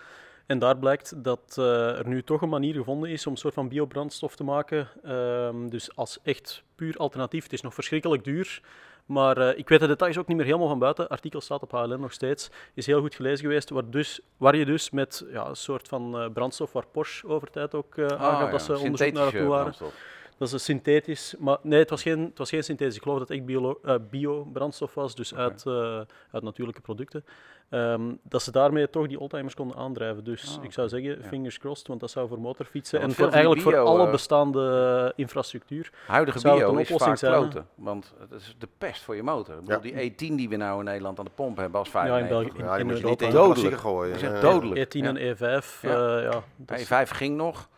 [0.47, 3.55] En daar blijkt dat eh, er nu toch een manier gevonden is om een soort
[3.55, 4.89] van biobrandstof te maken.
[5.05, 7.43] Ehm, dus als echt puur alternatief.
[7.43, 8.61] Het is nog verschrikkelijk duur.
[9.07, 11.03] Maar eh, ik weet de details ook niet meer helemaal van buiten.
[11.03, 12.51] Het artikel staat op HLN nog steeds.
[12.75, 13.71] Is heel goed gelezen geweest.
[13.71, 17.51] Waar, dus, waar je dus met ja, een soort van eh, brandstof waar Porsche over
[17.51, 19.61] tijd ook eh aangaf Ah, ja, dat ze onderzoek naar naartoe waren.
[19.61, 19.95] brandstof.
[20.39, 22.97] Dat is een synthetisch, maar nee, het was geen, het was geen synthetisch.
[22.97, 27.25] Ik geloof dat het echt bio, eh, bio-brandstof was, dus uit, eh, uit natuurlijke producten.
[27.69, 30.25] Ehm, dat ze daarmee toch die oldtimers konden aandrijven.
[30.25, 31.29] Dus Ah, ik zou zeggen, Ja.
[31.29, 35.13] fingers crossed, want dat zou voor motorfietsen Ja, en voor, eigenlijk voor alle eh, bestaande
[35.17, 35.93] infrastructuur.
[36.07, 39.03] Huidige Zou het bio een is oplossing vaak zijn, kloten, want het is de pest
[39.03, 39.55] voor je motor.
[39.59, 39.81] Ik bedoel.
[39.81, 42.57] Die E10 die we nou in Nederland aan de pomp hebben als Ja, in 95.
[42.57, 42.63] België.
[42.69, 43.77] Ja, die in moet je niet in de Dodelijk.
[43.77, 44.13] gooien.
[44.13, 44.81] Dat is echt dodelijk.
[44.95, 45.09] E10 Ja.
[45.09, 45.91] en E5, Ja.
[45.91, 46.19] ja.
[46.21, 47.69] ja, dat is- E5 ging nog.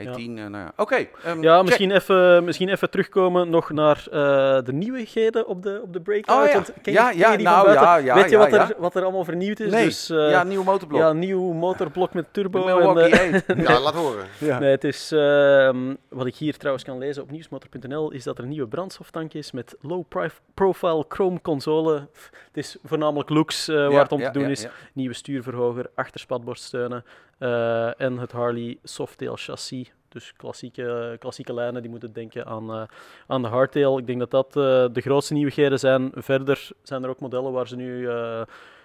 [0.00, 0.72] E10, eh, nou ja.
[0.76, 1.06] Oké.
[1.24, 1.64] ehm, Ja, check.
[1.64, 4.12] misschien even, misschien even terugkomen nog naar eh,
[4.64, 6.40] de nieuwigheden op de, op de breakout.
[6.42, 6.52] Oh ja.
[6.54, 8.50] Want ken je- Ja, ken ja, je die nou, ja, ja, Weet je ja, wat,
[8.50, 8.68] ja.
[8.68, 9.70] Er, wat er allemaal vernieuwd is?
[9.70, 11.00] Nee, Dus, eh, ja, nieuwe motorblok.
[11.00, 12.96] ja, nieuw motorblok met turbo.
[12.96, 13.42] En.
[13.62, 14.24] Ja, laat horen.
[14.38, 14.58] Ja.
[14.58, 18.44] Nee, het is, ehm, wat ik hier trouwens kan lezen op nieuwsmotor.nl, is dat er
[18.44, 21.94] een nieuwe brandstoftank is met low-profile chrome console.
[22.46, 24.62] Het is voornamelijk looks eh, waar Ja, het om ja, te doen ja, is.
[24.62, 24.70] ja.
[24.92, 27.04] Nieuwe stuurverhoger, achterspatbordsteunen
[27.42, 29.92] eh, en het Harley Softail chassis.
[30.08, 32.82] Dus klassieke, klassieke lijnen, die moeten denken aan, eh,
[33.26, 33.98] aan de hardtail.
[33.98, 36.10] Ik denk dat dat eh, de grootste nieuwigheden zijn.
[36.14, 38.08] Verder zijn er ook modellen waar ze nu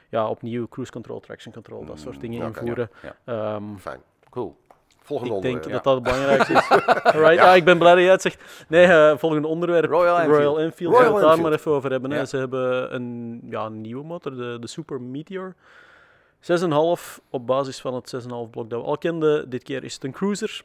[0.10, 2.90] ja, opnieuw cruise control, traction control, dat soort dingen Oké, invoeren.
[3.02, 4.02] ja, Ehm, Fijn.
[4.30, 4.56] Cool.
[5.02, 6.70] Volgende ik denk dat dat het belangrijkste is.
[7.14, 7.54] Alright, ja.
[7.54, 8.66] ik ben blij dat jij het zegt.
[8.68, 9.90] Nee, volgende onderwerp.
[9.90, 10.38] Royal Enfield.
[10.38, 10.94] Royal Enfield.
[10.94, 12.12] Royal Laten we het daar maar even over hebben.
[12.12, 12.26] Hè.
[12.26, 15.56] Ze hebben een, ja, nieuwe motor, de, de Super Meteor.
[16.48, 19.50] 6,5 op basis van het 6,5 blok dat we al kenden.
[19.50, 20.64] Dit keer is het een cruiser.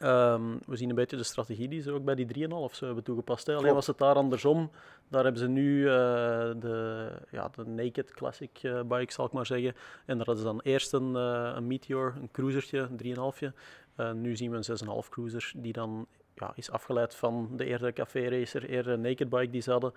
[0.00, 3.04] Ehm, we zien een beetje de strategie die ze ook bij die 3,5 zo hebben
[3.04, 3.46] toegepast.
[3.46, 3.54] Hè.
[3.54, 4.70] Alleen was het daar andersom.
[5.08, 5.92] Daar hebben ze nu eh,
[6.56, 9.74] de, ja, de Naked Classic eh, bike, zal ik maar zeggen.
[10.06, 13.52] En daar hadden ze dan eerst een, eh, een Meteor, een cruisertje, een 3,5.
[13.96, 17.92] Uh, nu zien we een 6,5 cruiser die dan ja, is afgeleid van de eerdere
[17.92, 19.92] Café Racer, eerdere Naked Bike die ze hadden.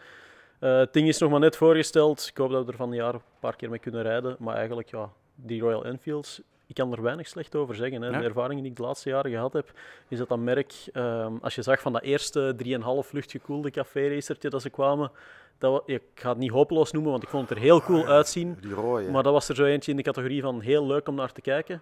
[0.59, 2.27] Uh, het ding is nog maar net voorgesteld.
[2.29, 4.35] Ik hoop dat we er van het jaar een paar keer mee kunnen rijden.
[4.39, 8.01] Maar eigenlijk, ja, die Royal Enfields, ik kan er weinig slecht over zeggen.
[8.01, 8.09] Hè.
[8.09, 8.19] Ja.
[8.19, 9.71] De ervaringen die ik de laatste jaren gehad heb,
[10.07, 12.55] is dat dat merk, um, als je zag van dat eerste
[13.05, 15.11] 3,5 luchtgekoelde café-racertje dat ze kwamen,
[15.57, 18.57] dat, ik ga het niet hopeloos noemen, want ik vond het er heel cool uitzien.
[18.61, 19.11] Die rode.
[19.11, 21.41] Maar dat was er zo eentje in de categorie van heel leuk om naar te
[21.41, 21.81] kijken.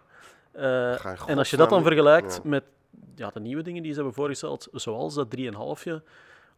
[0.56, 2.64] Uh, in en als je dat dan vergelijkt met
[3.16, 6.04] ja, de nieuwe dingen die ze hebben voorgesteld, zoals dat 3,5.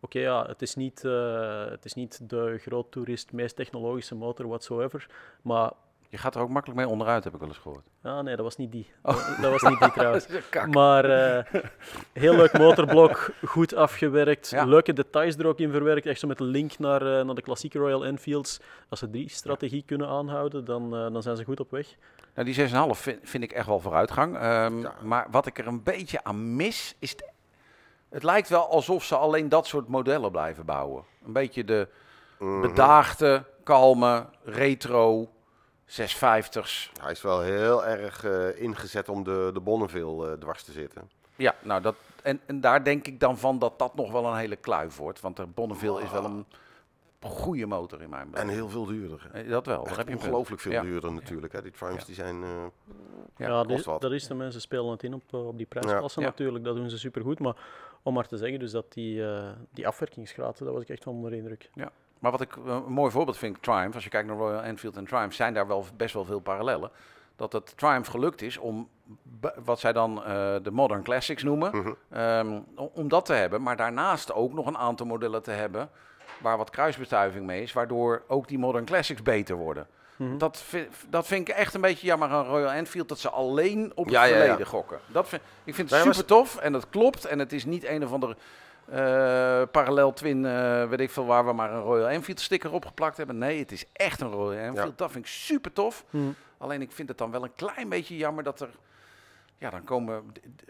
[0.05, 4.47] Oké, ja, het is, niet, uh, het is niet de groot toerist, meest technologische motor
[4.47, 5.07] whatsoever.
[5.41, 5.71] Maar
[6.09, 7.87] Je gaat er ook makkelijk mee onderuit, heb ik wel eens gehoord.
[8.03, 8.87] ah, nee, dat was niet die.
[9.01, 10.27] Dat, dat was niet die trouwens.
[10.71, 11.43] Maar uh,
[12.13, 14.65] heel leuk motorblok, goed afgewerkt, Ja.
[14.65, 16.05] leuke details er ook in verwerkt.
[16.05, 18.59] Echt zo met een link naar, uh, naar de klassieke Royal Enfields.
[18.89, 21.95] Als ze die strategie kunnen aanhouden, dan, dan zijn ze goed op weg.
[22.35, 24.35] Nou, die 6,5 vind, vind ik echt wel vooruitgang.
[24.37, 24.93] Ehm, Ja.
[25.03, 27.15] Maar wat ik er een beetje aan mis, is...
[27.15, 27.33] de-
[28.15, 31.03] het lijkt wel alsof ze alleen dat soort modellen blijven bouwen.
[31.25, 31.87] Een beetje de
[32.39, 32.61] Mhm.
[32.61, 35.29] bedaagde, kalme, retro
[35.85, 36.91] 650's.
[37.01, 41.09] Hij is wel heel erg eh, ingezet om de, de Bonneville eh, dwars te zitten.
[41.35, 44.35] Ja, nou dat, en, en daar denk ik dan van dat dat nog wel een
[44.37, 45.21] hele kluif wordt.
[45.21, 46.45] Want de Bonneville is wel een
[47.21, 48.55] goede motor in mijn En beleving.
[48.55, 49.29] heel veel duurder.
[49.33, 50.29] Eh, Dat wel, daar Echt heb je een punt.
[50.29, 50.81] ongelooflijk veel Ja.
[50.81, 51.53] duurder natuurlijk.
[51.53, 51.61] Hè.
[51.61, 52.05] Die Triumphs Ja.
[52.05, 52.43] die zijn...
[52.43, 52.49] eh,
[53.37, 54.01] Ja, Ja, kost die- wat.
[54.01, 56.25] dat is de mensen spelen het in op, eh, op die prijsklasse Ja.
[56.25, 56.63] natuurlijk.
[56.65, 57.39] Dat doen ze supergoed.
[57.39, 57.55] Maar
[58.05, 61.13] om maar te zeggen, dus dat die, eh, die afwerkingsgraad, daar was ik echt van
[61.13, 61.69] onder de indruk.
[62.19, 64.95] Maar wat ik eh, een mooi voorbeeld vind, Triumph, als je kijkt naar Royal Enfield
[64.95, 66.91] en Triumph, zijn daar wel best wel veel parallellen.
[67.35, 68.89] Dat het Triumph gelukt is om
[69.63, 71.93] wat zij dan eh, de Modern Classics noemen, mhm.
[72.09, 73.61] ehm, om dat te hebben.
[73.61, 75.89] Maar daarnaast ook nog een aantal modellen te hebben
[76.41, 79.87] waar wat kruisbestuiving mee is, waardoor ook die Modern Classics beter worden.
[80.15, 80.37] Mhm.
[80.37, 83.91] Dat, vind, dat vind ik echt een beetje jammer aan Royal Enfield, dat ze alleen
[83.95, 84.41] op het Ja, ja, ja.
[84.41, 84.99] verleden gokken.
[85.07, 87.25] Dat vind, ik vind het super tof en dat klopt.
[87.25, 88.35] En het is niet een of ander
[88.85, 93.17] eh, parallel twin, eh, weet ik veel, waar we maar een Royal Enfield sticker opgeplakt
[93.17, 93.37] hebben.
[93.37, 94.97] Nee, het is echt een Royal Enfield.
[94.97, 96.03] Dat vind ik super tof.
[96.09, 96.23] Mhm.
[96.57, 98.69] Alleen ik vind het dan wel een klein beetje jammer dat er...
[99.57, 100.23] Ja, dan komen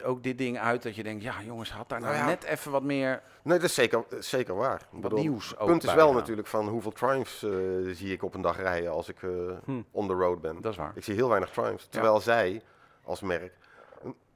[0.03, 2.31] ook dit ding uit dat je denkt, ja jongens, had daar nou, Nou ja.
[2.31, 4.81] net even wat meer Nee, dat is zeker, zeker waar.
[4.91, 7.51] Wat bedoel, nieuws Het ook punt is wel natuurlijk van hoeveel Triumphs eh,
[7.91, 9.29] zie ik op een dag rijden als ik eh,
[9.65, 9.81] Hm.
[9.91, 10.61] on the road ben.
[10.61, 10.91] Dat is waar.
[10.95, 11.87] Ik zie heel weinig Triumphs.
[11.87, 12.61] Terwijl zij
[13.03, 13.53] als merk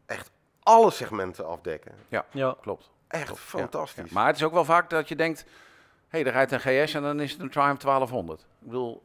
[0.06, 0.32] echt
[0.64, 1.92] alle segmenten afdekken.
[2.08, 2.26] Ja,
[2.62, 2.90] Klopt.
[3.08, 4.06] Echt Klopt, ja, fantastisch.
[4.08, 4.14] ja.
[4.14, 5.44] Maar het is ook wel vaak dat je denkt,
[6.08, 8.46] hé, hey, er rijdt een GS en dan is het een Triumph 1200.
[8.62, 9.02] Ik bedoel,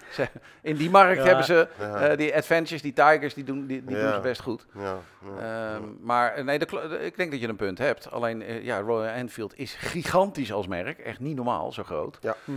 [0.62, 1.26] in die markt Ja.
[1.26, 1.96] hebben ze Ja.
[2.08, 4.02] eh, die Adventures, die Tigers, die doen, die, die Ja.
[4.04, 4.66] doen ze best goed.
[4.74, 4.98] ja,
[5.38, 6.58] ja, Ehm, Maar eh, nee,
[7.00, 8.10] ik denk dat je een punt hebt.
[8.10, 10.98] Alleen, eh, ja, Royal Enfield is gigantisch als merk.
[10.98, 12.18] Echt niet normaal, zo groot.
[12.20, 12.36] Ja.
[12.44, 12.52] Hm.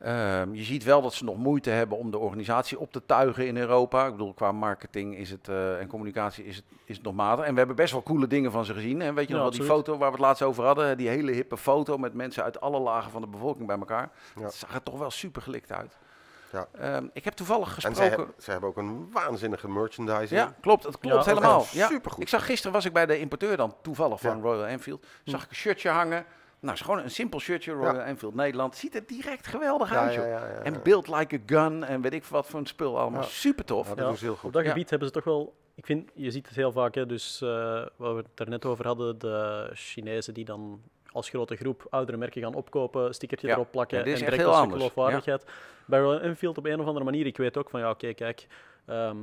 [0.00, 3.46] Ehm, je ziet wel dat ze nog moeite hebben om de organisatie op te tuigen
[3.46, 4.06] in Europa.
[4.06, 7.44] Ik bedoel, qua marketing is het, eh, en communicatie is het, is het nog matig.
[7.44, 9.02] En we hebben best wel coole dingen van ze gezien.
[9.02, 10.96] En weet je Ja, nog wel die foto waar we het laatst over hadden?
[10.96, 14.10] Die hele hippe foto met mensen uit alle lagen van de bevolking bij elkaar.
[14.36, 14.42] Ja.
[14.42, 15.98] Het zag er toch wel super gelikt uit.
[16.52, 16.66] Ja.
[16.72, 18.02] Ehm, ik heb toevallig En gesproken...
[18.08, 20.40] hebben, zij hebben ook een waanzinnige merchandising.
[20.40, 20.84] Ja, klopt.
[20.84, 21.64] Het klopt Ja, helemaal.
[21.72, 21.86] Ja.
[21.88, 22.22] supergoed.
[22.22, 24.42] Ik zag gisteren was ik bij de importeur dan toevallig van Ja.
[24.42, 25.06] Royal Enfield.
[25.24, 26.24] Zag ik een shirtje hangen.
[26.60, 28.04] Nou, is gewoon een simpel shirtje Royal Ja.
[28.04, 28.76] Enfield Nederland.
[28.76, 30.28] Ziet er direct geweldig Ja, uit, ja, joh.
[30.28, 30.60] ja, ja, ja.
[30.62, 33.20] En build like a gun en weet ik wat voor een spul allemaal.
[33.20, 33.26] Ja.
[33.26, 33.88] Super tof.
[33.88, 34.52] Ja, dat ze heel op goed.
[34.52, 34.68] dat Ja.
[34.68, 35.54] gebied hebben ze toch wel...
[35.74, 38.64] Ik vind, je ziet het heel vaak, hè, dus eh, wat we het er net
[38.64, 40.80] over hadden, de Chinezen die dan
[41.12, 43.52] als grote groep oudere merken gaan opkopen, stickertje Ja.
[43.54, 44.76] erop plakken is en direct als anders.
[44.76, 45.44] geloofwaardigheid.
[45.86, 48.46] Bij Royal Enfield op een of andere manier, ik weet ook van ja, oké, kijk,
[48.86, 49.16] ehm,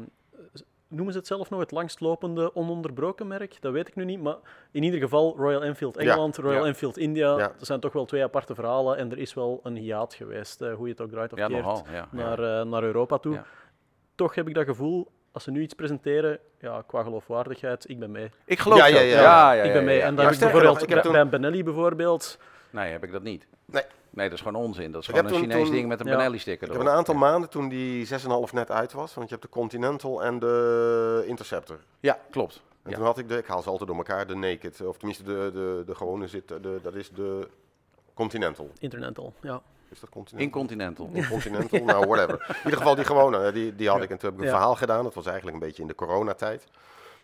[0.88, 3.62] noemen ze het zelf nog het langstlopende ononderbroken merk?
[3.62, 4.36] Dat weet ik nu niet, maar
[4.72, 6.02] in ieder geval Royal Enfield Ja.
[6.02, 6.68] Engeland, Royal Ja.
[6.68, 7.52] Enfield India, Ja.
[7.58, 10.74] dat zijn toch wel twee aparte verhalen en er is wel een hiaat geweest, eh,
[10.74, 11.86] hoe je het ook draait of Ja, keert, nogal.
[11.92, 12.08] Ja, ja.
[12.12, 13.34] naar, eh, naar Europa toe.
[13.34, 13.46] Ja.
[14.16, 18.12] Toch heb ik dat gevoel, als ze nu iets presenteren, ja, qua geloofwaardigheid, ik ben
[18.12, 18.32] mee.
[18.46, 19.22] Ik geloof Ja, ja, ja.
[19.22, 20.02] ja, ja, ik ben mee.
[20.02, 22.92] En Ja, dan heb ik bijvoorbeeld nog, ik heb bij, toen- bij Benelli bijvoorbeeld, Nee,
[22.92, 23.48] heb ik dat niet.
[23.66, 23.84] Nee.
[24.18, 24.92] Nee, dat is gewoon onzin.
[24.92, 26.16] Dat is Ik gewoon een toen- Chinees toen- ding met een Ja.
[26.16, 27.20] Benelli-sticker Ik heb een aantal Ja.
[27.20, 31.80] maanden toen die 6,5 net uit was, want je hebt de Continental en de Interceptor.
[32.00, 32.62] Ja, klopt.
[32.84, 32.96] En Ja.
[32.98, 35.50] toen had ik de, ik haal ze altijd door elkaar, de Naked, of tenminste de,
[35.54, 37.48] de, de gewone zit, de, dat is de
[38.14, 38.72] Continental.
[38.80, 39.62] Internet ja.
[39.90, 40.40] Is dat Continental?
[40.48, 41.10] Incontinental.
[41.14, 42.46] Incontinental, nou whatever.
[42.50, 44.10] In ieder geval die gewone, die, die had ik.
[44.10, 44.58] En toen heb ik een Ja.
[44.58, 46.64] verhaal gedaan, dat was eigenlijk een beetje in de coronatijd.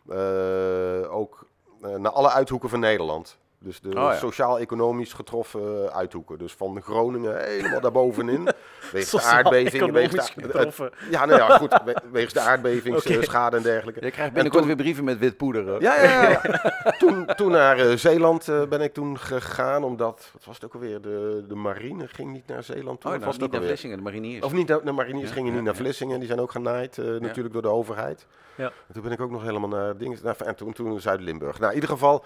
[0.10, 1.45] Eh ook
[1.82, 3.38] eh, naar alle uithoeken van Nederland.
[3.63, 4.15] Dus de Oh ja.
[4.15, 6.38] sociaal-economisch getroffen uithoeken.
[6.38, 8.47] Dus van Groningen helemaal daarbovenin.
[8.91, 9.91] Wegens de aardbeving.
[9.91, 11.82] Wegens de, ja, nou ja, goed.
[11.86, 14.06] we- Wegens de aardbevingsschade en dergelijke.
[14.06, 15.82] Je krijgt binnenkort toen- weer brieven met wit poeder.
[15.82, 16.41] Ja, ja, ja.
[17.02, 20.73] toen, toen naar eh, Zeeland eh, ben ik toen gegaan, omdat, wat was het ook
[20.73, 23.10] alweer, de, de marine ging niet naar Zeeland toe.
[23.10, 23.78] Oh, of dat was niet ook naar alweer?
[23.78, 24.45] Vlissingen, de mariniers.
[24.45, 25.76] Of niet, de, de mariniers Ja, gingen ja, niet naar.
[25.76, 28.26] Vlissingen, die zijn ook genaaid eh, natuurlijk door de overheid.
[28.56, 28.65] Ja.
[28.88, 31.58] En toen ben ik ook nog helemaal naar dingen, naar, en toen, toen Zuid-Limburg.
[31.60, 32.23] Nou, in ieder geval,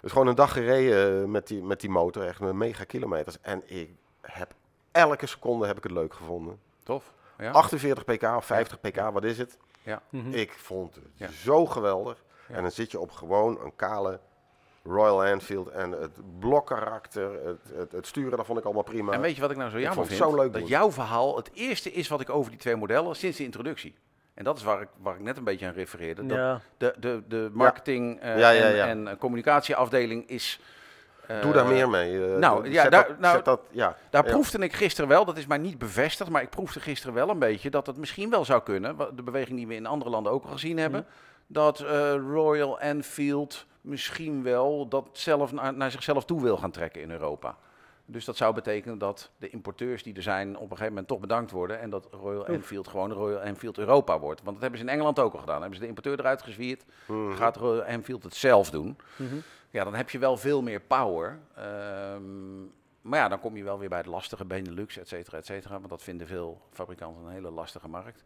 [0.00, 3.40] dus gewoon een dag gereden eh, met die, met die motor, echt met mega kilometers.
[3.40, 4.54] En ik heb
[4.92, 6.58] elke seconde heb ik het leuk gevonden.
[6.82, 7.12] Tof.
[7.38, 7.50] Ja?
[7.50, 9.58] 48 pk of 50 pk, wat is het?
[10.10, 10.32] Mhm.
[10.32, 11.28] Ik vond het Ja.
[11.30, 12.24] zo geweldig.
[12.48, 12.54] Ja.
[12.54, 14.20] En dan zit je op gewoon een kale
[14.84, 19.12] Royal Enfield en het blokkarakter, het, het, het sturen, dat vond ik allemaal prima.
[19.12, 20.30] En weet je wat ik nou zo Ik jammer vond het vind?
[20.30, 20.70] zo leuk dat doen.
[20.70, 23.94] jouw verhaal het eerste is wat ik over die twee modellen sinds de introductie.
[24.38, 26.26] En dat is waar ik, waar ik net een beetje aan refereerde.
[26.26, 28.86] Dat Ja, de, de, de marketing eh, Ja, ja, en, ja.
[28.86, 30.60] en communicatieafdeling is...
[31.26, 32.24] eh, Doe daar meer mee.
[32.32, 33.96] eh, nou, zet ja, dat- daar- nou, zet dat, ja.
[34.10, 34.30] Daar Ja.
[34.32, 37.38] proefde ik gisteren wel, dat is mij niet bevestigd, maar ik proefde gisteren wel een
[37.38, 40.44] beetje dat het misschien wel zou kunnen, de beweging die we in andere landen ook
[40.44, 41.06] al gezien hebben,
[41.46, 47.02] dat eh, Royal Enfield misschien wel dat zelf naar, naar zichzelf toe wil gaan trekken
[47.02, 47.56] in Europa.
[48.10, 51.20] Dus dat zou betekenen dat de importeurs die er zijn op een gegeven moment toch
[51.20, 54.40] bedankt worden en dat Royal Enfield gewoon Royal Enfield Europa wordt.
[54.42, 55.52] Want dat hebben ze in Engeland ook al gedaan.
[55.60, 57.32] Dan hebben ze de importeur eruit gezwierd, Mhm.
[57.32, 58.96] gaat Royal Enfield het zelf doen.
[59.16, 59.34] Mhm.
[59.70, 61.38] Ja, dan heb je wel veel meer power.
[61.54, 62.60] Ehm,
[63.00, 65.74] maar ja, dan kom je wel weer bij het lastige Benelux, et cetera, et cetera.
[65.74, 68.24] Want dat vinden veel fabrikanten een hele lastige markt.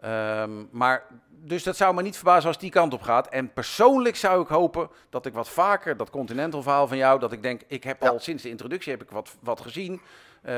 [0.00, 3.28] Ehm, maar, dus dat zou me niet verbazen als die kant op gaat.
[3.28, 7.32] En persoonlijk zou ik hopen dat ik wat vaker dat Continental verhaal van jou, dat
[7.32, 8.08] ik denk, ik heb Ja.
[8.08, 10.00] al sinds de introductie heb ik wat, wat gezien.
[10.42, 10.54] Eh,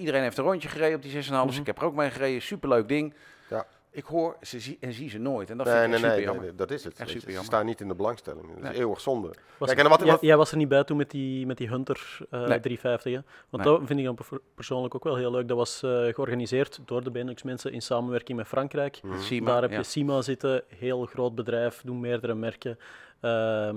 [0.00, 1.42] iedereen heeft een rondje gereden op die 6,5.
[1.46, 1.60] Dus Mhm.
[1.60, 2.42] ik heb er ook mee gereden.
[2.42, 3.14] Superleuk ding.
[3.48, 3.66] Ja.
[3.96, 5.50] Ik hoor ze zie, en zie ze nooit.
[5.50, 6.44] En dat Nee, vind ik nee, super nee, jammer.
[6.44, 6.98] nee, dat is het.
[6.98, 8.46] Echt super Ze staan niet in de belangstelling.
[8.48, 8.72] Dat is Nee.
[8.78, 9.28] eeuwig zonde.
[9.58, 12.18] Was- Kijk, en wat, jij was er niet bij toen met die, met die Hunter
[12.30, 12.60] eh, Nee.
[12.60, 13.12] 350.
[13.12, 13.20] Hè?
[13.50, 13.72] Want Nee.
[13.78, 15.48] dat vind ik dan per- persoonlijk ook wel heel leuk.
[15.48, 19.00] Dat was eh, georganiseerd door de Benelux mensen in samenwerking met Frankrijk.
[19.02, 19.44] Mhm.
[19.44, 19.76] Daar heb ja.
[19.76, 22.78] je Sima zitten, heel groot bedrijf, doen meerdere merken.
[23.20, 23.76] Ehm,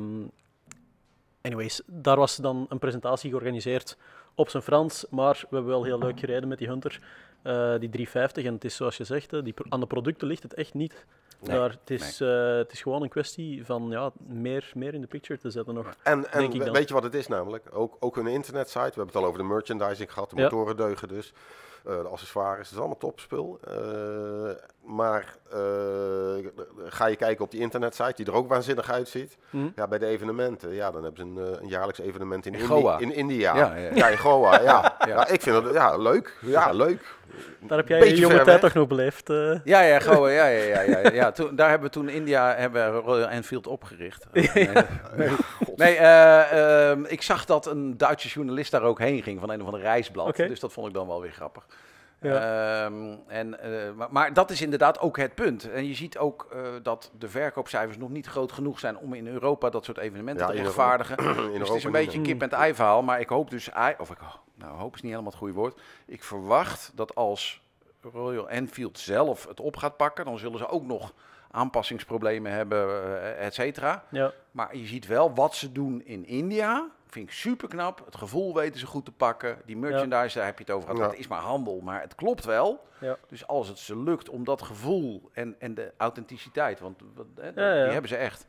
[1.41, 3.97] anyways, daar was dan een presentatie georganiseerd
[4.36, 7.08] op zijn Frans, maar we hebben wel heel leuk gereden met die Hunter, eh,
[7.80, 8.45] die 350.
[8.45, 11.06] En het is zoals je zegt, die, aan de producten ligt het echt niet.
[11.39, 15.02] Nee, Daar, het, is, eh, het is gewoon een kwestie van ja, meer, meer in
[15.02, 15.93] de picture te zetten nog.
[16.04, 17.65] En, en we- weet je wat het is namelijk?
[17.71, 18.80] Ook, ook hun internetsite.
[18.80, 20.30] We hebben het al over de merchandising gehad.
[20.30, 20.41] De Ja.
[20.43, 21.34] motoren deugen dus.
[21.86, 22.60] eh, de accessoires.
[22.60, 23.60] Het is allemaal topspul.
[23.63, 24.50] Eh,
[24.88, 25.58] maar eh,
[26.88, 29.38] ga je kijken op die internetsite, die er ook waanzinnig uitziet.
[29.50, 29.67] Hm?
[29.76, 30.73] Ja, bij de evenementen.
[30.73, 32.97] Ja, dan hebben ze een, eh, een jaarlijks evenement in, In Indi- Goa.
[33.00, 33.56] in India.
[33.56, 33.89] Ja, ja, ja.
[33.95, 34.62] Ja, in Goa.
[34.62, 34.95] Ja.
[35.00, 35.08] Ja.
[35.08, 35.28] ja.
[35.28, 36.38] ik vind het ja, leuk.
[36.41, 37.15] Ja, leuk.
[37.60, 39.30] Daar heb jij Beetje je jonge tijd toch nog beleefd.
[39.30, 39.60] eh.
[39.63, 41.32] Ja, ja, Goa, ja, ja, ja, ja, ja.
[41.32, 44.26] Toen, daar hebben we toen in India hebben we Royal Enfield opgericht.
[44.32, 44.69] Nee,
[45.76, 49.60] nee eh, ehm, ik zag dat een Duitse journalist daar ook heen ging van een
[49.60, 50.36] of ander reisblad.
[50.36, 51.65] Dus dat vond ik dan wel weer grappig.
[52.21, 52.86] Ja.
[52.86, 55.69] Ehm, en, eh, maar, maar dat is inderdaad ook het punt.
[55.71, 59.27] En je ziet ook eh, dat de verkoopcijfers nog niet groot genoeg zijn om in
[59.27, 61.17] Europa dat soort evenementen Ja, te rechtvaardigen.
[61.53, 63.03] In Dus het is een beetje een kip en ei verhaal.
[63.03, 64.17] Maar ik hoop dus, of ik,
[64.56, 65.82] nou hoop is niet helemaal het goede woord.
[66.06, 67.62] Ik verwacht dat als
[68.01, 71.13] Royal Enfield zelf het op gaat pakken, dan zullen ze ook nog
[71.51, 74.03] aanpassingsproblemen hebben, eh, et cetera.
[74.10, 74.32] ja.
[74.51, 76.88] Maar je ziet wel wat ze doen in India.
[77.08, 78.02] Vind ik super knap.
[78.06, 79.62] Het gevoel weten ze goed te pakken.
[79.65, 81.04] Die merchandise, daar heb je het over gehad.
[81.04, 81.10] Ja.
[81.10, 82.86] Het is maar handel, maar het klopt wel.
[83.00, 83.17] Ja.
[83.28, 87.02] Dus als het ze lukt om dat gevoel en, en de authenticiteit, want
[87.36, 88.46] hè, die hebben ze echt,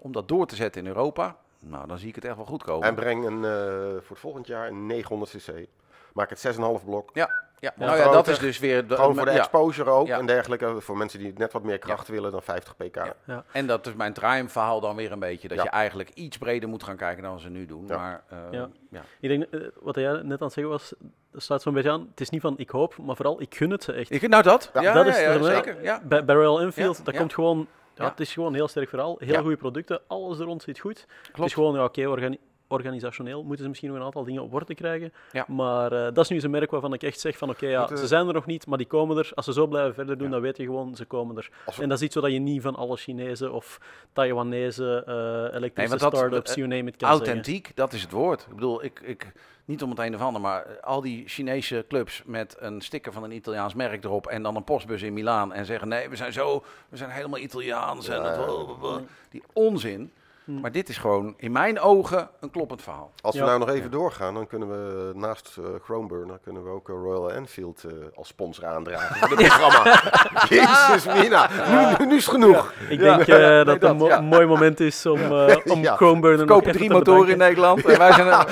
[0.00, 2.62] om dat door te zetten in Europa, nou dan zie ik het echt wel goed
[2.62, 2.88] komen.
[2.88, 5.66] En breng een, eh, voor het volgend jaar een 900 cc.
[6.12, 7.10] Maak het 6,5 blok.
[7.12, 7.30] ja,
[7.62, 7.72] ja.
[7.78, 8.86] Ja, nou ja, dat is dus weer...
[8.86, 9.38] de- Gewoon voor de ja.
[9.38, 10.18] exposure ook Ja.
[10.18, 10.80] en dergelijke.
[10.80, 12.96] Voor mensen die net wat meer kracht willen dan 50 pk.
[13.26, 13.44] Ja.
[13.52, 15.48] En dat is mijn Triumph verhaal dan weer een beetje.
[15.48, 15.62] Dat Ja.
[15.62, 17.84] je eigenlijk iets breder moet gaan kijken dan ze nu doen.
[17.86, 17.96] Ja.
[17.96, 18.68] Maar eh, Ja.
[18.90, 19.02] ja.
[19.20, 20.92] Ik denk, eh, wat jij net aan het zeggen was,
[21.32, 22.06] dat sluit zo'n beetje aan.
[22.10, 24.10] Het is niet van ik hoop, maar vooral ik gun het ze echt.
[24.10, 25.82] Ik, nou dat, ja, dat is zeker.
[25.82, 26.00] Ja.
[26.04, 27.20] Bij, bij Royal Enfield, Ja, dat ja.
[27.20, 27.58] komt gewoon...
[27.94, 28.10] Ja, Ja.
[28.10, 29.16] Het is gewoon een heel sterk verhaal.
[29.18, 29.40] Heel Ja.
[29.40, 31.00] goede producten, alles er rond zit goed.
[31.22, 31.48] Het Klopt.
[31.48, 32.38] is gewoon, ja, oké, organi-
[32.72, 35.12] organisationeel moeten ze misschien nog een aantal dingen op orde krijgen.
[35.32, 35.44] Ja.
[35.48, 37.96] Maar eh, dat is nu eens een merk waarvan ik echt zeg van oké, ja,
[37.96, 39.30] ze zijn er nog niet, maar die komen er.
[39.34, 40.32] Als ze zo blijven verder doen, Ja.
[40.32, 41.50] dan weet je gewoon, ze komen er.
[41.66, 43.80] We- En dat is iets zo dat je niet van alle Chinezen of
[44.12, 47.26] Taiwanese eh elektrische Nee, start-ups, eh, you name it, kan zeggen.
[47.26, 48.40] Authentiek, dat is het woord.
[48.48, 49.32] Ik bedoel, ik, ik,
[49.64, 53.22] niet om het een of ander, maar al die Chinese clubs met een sticker van
[53.22, 56.32] een Italiaans merk erop en dan een postbus in Milaan en zeggen nee, we zijn
[56.32, 60.12] zo, we zijn helemaal Italiaans en dat, die onzin.
[60.44, 60.60] Hm.
[60.60, 63.12] Maar dit is gewoon in mijn ogen een kloppend verhaal.
[63.20, 63.46] Als we Ja.
[63.46, 63.88] nou nog even Ja.
[63.88, 68.28] doorgaan, dan kunnen we naast eh Chromeburner kunnen we ook eh, Royal Enfield eh, als
[68.28, 70.02] sponsor aandragen voor dit programma.
[70.48, 72.72] Jezus mina, nu, nu, nu is het genoeg.
[72.88, 73.16] Ik Ja.
[73.16, 74.20] denk eh, dat het dat, een mo- ja.
[74.20, 75.96] mooi moment is om, eh om Ja.
[75.96, 77.38] Chromeburner kopen drie te motoren in.
[77.38, 78.46] Nederland en wij zijn ja.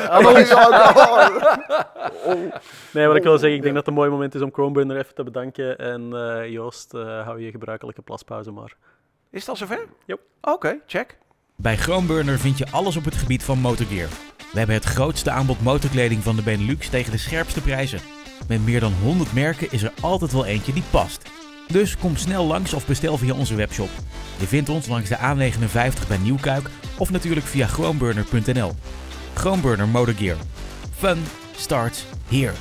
[2.92, 4.96] Nee, wat ik wil zeggen, ik denk dat het een mooi moment is om Chromeburner
[4.96, 5.78] even te bedanken.
[5.78, 8.76] En eh, Joost, eh, hou je gebruikelijke plaspauze maar.
[9.30, 9.86] Is het al zover?
[10.04, 10.20] Yep.
[10.40, 11.18] Oké, check.
[11.62, 14.08] Bij Chromeburner vind je alles op het gebied van motorgear.
[14.52, 18.00] We hebben het grootste aanbod motorkleding van de Benelux tegen de scherpste prijzen.
[18.48, 21.30] Met meer dan 100 merken is er altijd wel eentje die past.
[21.66, 23.88] Dus kom snel langs of bestel via onze webshop.
[24.38, 26.68] Je vindt ons langs de A59 bij Nieuwkuik
[26.98, 28.72] of natuurlijk via chromeburner.nl.
[29.34, 30.36] Chromeburner Motorgear.
[30.96, 31.18] Fun
[31.56, 32.52] starts here.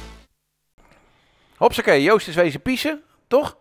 [1.56, 3.58] Hopsakee, Joost is wezen piezen, toch?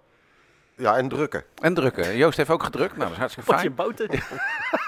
[0.76, 1.44] Ja, en drukken.
[1.60, 2.16] En drukken.
[2.16, 2.96] Joost heeft ook gedrukt.
[2.96, 4.22] Nou, dat is hartstikke Wat je fijn.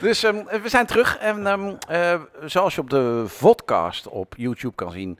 [0.00, 1.18] Dus ehm, we zijn terug.
[1.18, 5.18] En ehm, eh, zoals je op de vodcast op YouTube kan zien,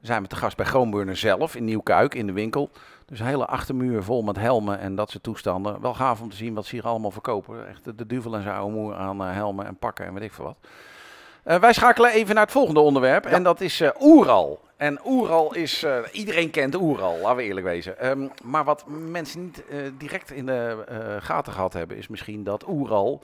[0.00, 2.70] zijn we te gast bij Groenburner zelf in Nieuwkuik in de winkel.
[3.06, 5.80] Dus een hele achtermuur vol met helmen en dat soort toestanden.
[5.80, 7.68] Wel gaaf om te zien wat ze hier allemaal verkopen.
[7.68, 10.22] Echt de, de duvel en zijn oude moer aan eh, helmen en pakken en weet
[10.22, 10.56] ik veel wat.
[11.42, 13.26] Eh, wij schakelen even naar het volgende onderwerp.
[13.26, 14.60] En dat is Oeral.
[14.76, 17.98] En Oeral is, iedereen kent Oeral, laten we eerlijk wezen.
[17.98, 19.62] Ehm, maar wat mensen niet
[19.98, 20.84] direct in de
[21.20, 23.22] gaten gehad hebben, is misschien dat Oeral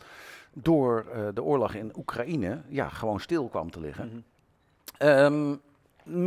[0.52, 4.06] door eh, de oorlog in Oekraïne ja, gewoon stil kwam te liggen.
[4.06, 4.18] Mhm.
[4.98, 5.54] Ehm,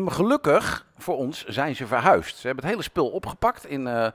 [0.10, 2.38] gelukkig voor ons zijn ze verhuisd.
[2.38, 4.08] Ze hebben het hele spul opgepakt in, eh,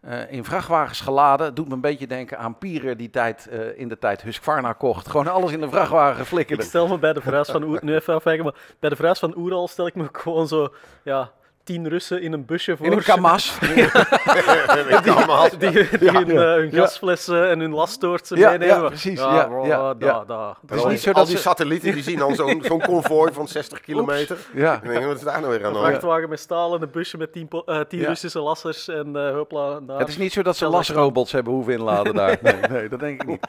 [0.00, 1.54] eh, in vrachtwagens geladen.
[1.54, 5.08] Doet me een beetje denken aan Pierer die tijd, in de tijd Husqvarna kocht.
[5.08, 6.64] Gewoon alles in de vrachtwagen Ik flikkeren.
[6.64, 9.36] stel me bij de verhuis van Oer, nu even afwijken, maar bij de verhuis van
[9.36, 11.32] Oeral stel ik me gewoon zo, ja,
[11.64, 12.86] tien Russen in een busje voor.
[12.86, 13.58] In een kamas.
[15.14, 15.48] Allemaal.
[15.58, 16.80] Die, die hun, eh, hun Ja.
[16.80, 18.82] gasflessen en hun lasttoortsen Ja, meenemen.
[18.82, 19.18] ja, precies.
[19.18, 20.24] Ja, Ja, ja, da, ja.
[20.24, 20.56] da.
[20.66, 21.42] Het is Al niet zo al dat die ze...
[21.42, 24.36] satellieten die zien dan zo'n zo'n konvooi van 60 kilometer.
[24.54, 24.74] Ja.
[24.82, 27.16] Ik denk, wat is daar nou weer aan Een vrachtwagen met staal en een busje
[27.18, 28.06] met tien, eh, tien Ja.
[28.08, 29.80] Russische lassers en eh hopla.
[29.80, 29.98] daar.
[29.98, 32.38] Het is niet zo dat ze lasrobots hebben hoeven inladen daar.
[32.42, 33.46] Nee, nee, dat denk ik niet.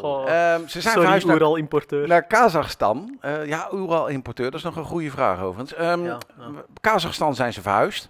[0.00, 2.08] Goh, Ehm, ze zijn sorry, verhuisd naar Oeral-importeur.
[2.08, 3.18] Naar Kazachstan.
[3.20, 5.74] Eh, ja, Ural-importeur, dat is nog een goede vraag overigens.
[5.74, 6.18] Ehm, Ja,
[7.36, 8.08] zijn ze verhuisd.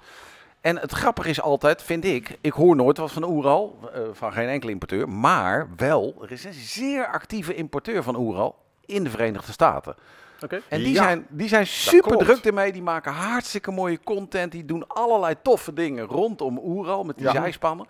[0.60, 4.32] En het grappige is altijd, vind ik, ik hoor nooit wat van Oeral, eh, van
[4.32, 5.08] geen enkele importeur.
[5.08, 9.94] Maar wel, er is een zeer actieve importeur van Oeral in de Verenigde Staten.
[10.44, 10.60] Oké.
[10.68, 12.72] En die Ja, zijn, die zijn super druk ermee.
[12.72, 14.52] Die maken hartstikke mooie content.
[14.52, 17.32] Die doen allerlei toffe dingen rondom Oeral met die Ja.
[17.32, 17.86] zijspannen.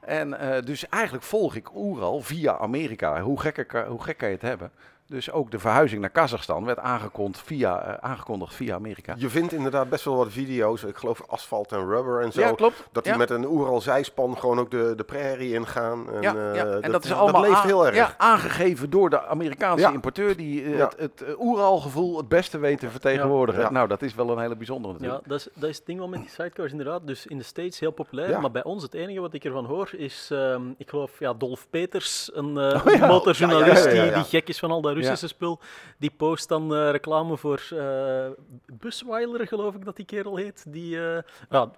[0.00, 3.20] En eh, dus eigenlijk volg ik Oeral via Amerika.
[3.20, 4.70] Hoe gek, ik- hoe gek kan je het hebben?
[5.08, 9.14] Dus ook de verhuizing naar Kazachstan werd aangekondigd via, eh, aangekondigd via Amerika.
[9.18, 12.40] Je vindt inderdaad best wel wat video's, ik geloof asfalt en rubber en zo.
[12.40, 12.84] Ja, klopt.
[12.92, 13.18] Dat die Ja.
[13.18, 16.12] met een Oeral zijspan gewoon ook de, de prairie ingaan.
[16.12, 16.64] En, ja, eh, ja.
[16.80, 17.94] en dat, is allemaal dat leeft heel erg.
[17.96, 19.92] Ja, aangegeven door de Amerikaanse Ja.
[19.92, 20.90] importeur die eh, Ja.
[20.96, 23.62] het, het Oeral-gevoel het beste weet te vertegenwoordigen.
[23.62, 23.70] Ja.
[23.70, 25.28] Nou, dat is wel een hele bijzondere Ja, natuurlijk.
[25.28, 27.06] dat is, dat is het ding wel met die sidecars inderdaad.
[27.06, 28.40] Dus in de States heel populair, Ja.
[28.40, 31.66] maar bij ons het enige wat ik ervan hoor is, ehm, ik geloof, ja, Dolf
[31.70, 33.06] Peters, een eh, Oh ja.
[33.06, 34.14] motorjournalist Ja, ja, ja, ja, ja.
[34.14, 35.60] Die, die gek is van al dat Russische spul,
[35.98, 38.26] die post dan eh, reclame voor eh
[38.72, 40.64] Busweiler, geloof ik dat die kerel heet.
[40.68, 41.22] Die, eh,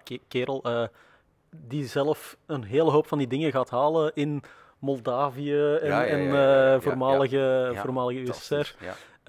[0.03, 0.63] ke- kerel,
[1.55, 4.41] die zelf een hele hoop van die dingen gaat halen in
[4.79, 5.89] Moldavië en,
[6.81, 8.19] voormalige, voormalige.
[8.19, 8.75] USSR.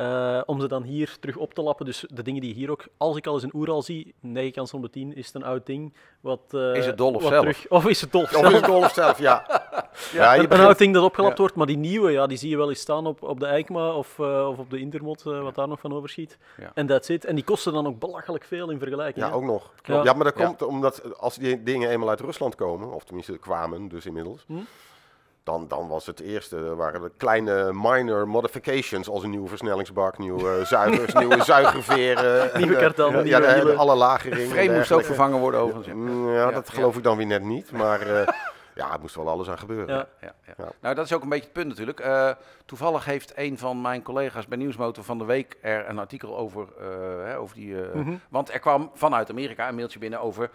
[0.01, 1.87] Eh, om ze dan hier terug op te lappen.
[1.87, 4.75] Dus de dingen die hier ook, als ik al eens een Oeral zie, 9 kans
[4.75, 5.95] om de 10 is het een oud ding.
[6.21, 7.41] Wat, eh, Is het Dolf zelf?
[7.41, 8.53] Terug, of is het Dolf Of is zelf?
[8.53, 9.45] het Golf zelf, ja.
[10.13, 11.41] ja, Een begint- oud ding dat opgelapt Ja.
[11.41, 13.93] wordt, maar die nieuwe, ja, die zie je wel eens staan op, op de Eikma
[13.95, 16.39] of, eh, of op de Intermod, wat daar nog van overschiet.
[16.75, 17.25] En that's it.
[17.25, 19.25] En die kosten dan ook belachelijk veel in vergelijking.
[19.25, 19.37] Ja, hè.
[19.37, 19.73] ook nog.
[19.83, 20.13] Ja.
[20.13, 24.07] Maar dat komt omdat als die dingen eenmaal uit Rusland komen, of tenminste kwamen dus
[24.07, 24.55] inmiddels, Hm?
[25.45, 30.65] Dan, dan was het eerste, waren de kleine minor modifications als een nieuwe versnellingsbak, nieuwe
[30.65, 32.53] zuigers, nieuwe zuigerveren.
[32.53, 34.49] en, Nieuwe eh, kartellen, Ja, nieuwe- de, nieuwe- alle lageringen.
[34.49, 35.95] Frame moest ook vervangen worden overigens.
[35.97, 36.75] Mm, Ja, Ja, dat ja.
[36.75, 38.27] geloof ik dan weer net niet, maar eh,
[38.75, 39.95] ja, het moest wel alles aan gebeuren.
[39.95, 40.07] Ja.
[40.21, 40.55] Ja, ja.
[40.59, 40.69] Ja.
[40.81, 42.01] Nou, dat is ook een beetje het punt natuurlijk.
[42.01, 42.31] Eh,
[42.65, 46.67] toevallig heeft een van mijn collega's bij Nieuwsmotor van de Week er een artikel over.
[46.81, 46.87] eh,
[47.25, 48.15] hè, over die, eh, Mhm.
[48.29, 50.51] Want er kwam vanuit Amerika een mailtje binnen over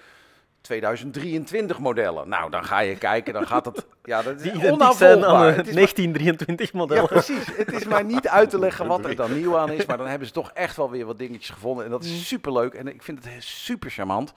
[0.66, 2.30] 2023 modellen.
[2.30, 3.86] Nou, dan ga je kijken, dan gaat het.
[4.04, 5.48] Ja, dat is Die zijn aan onafvolgbaar.
[5.48, 7.02] een Het is maar- 1923 model.
[7.02, 7.46] Ja, precies.
[7.56, 9.86] Het is maar niet uit te leggen wat er dan nieuw aan is.
[9.86, 11.86] Maar dan hebben ze toch echt wel weer wat dingetjes gevonden.
[11.86, 12.74] En dat is superleuk.
[12.74, 14.34] En ik vind het super charmant.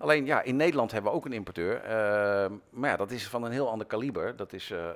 [0.00, 1.82] Alleen ja, in Nederland hebben we ook een importeur.
[1.82, 4.36] Ehm, maar ja, dat is van een heel ander kaliber.
[4.36, 4.94] Dat is eh, eh,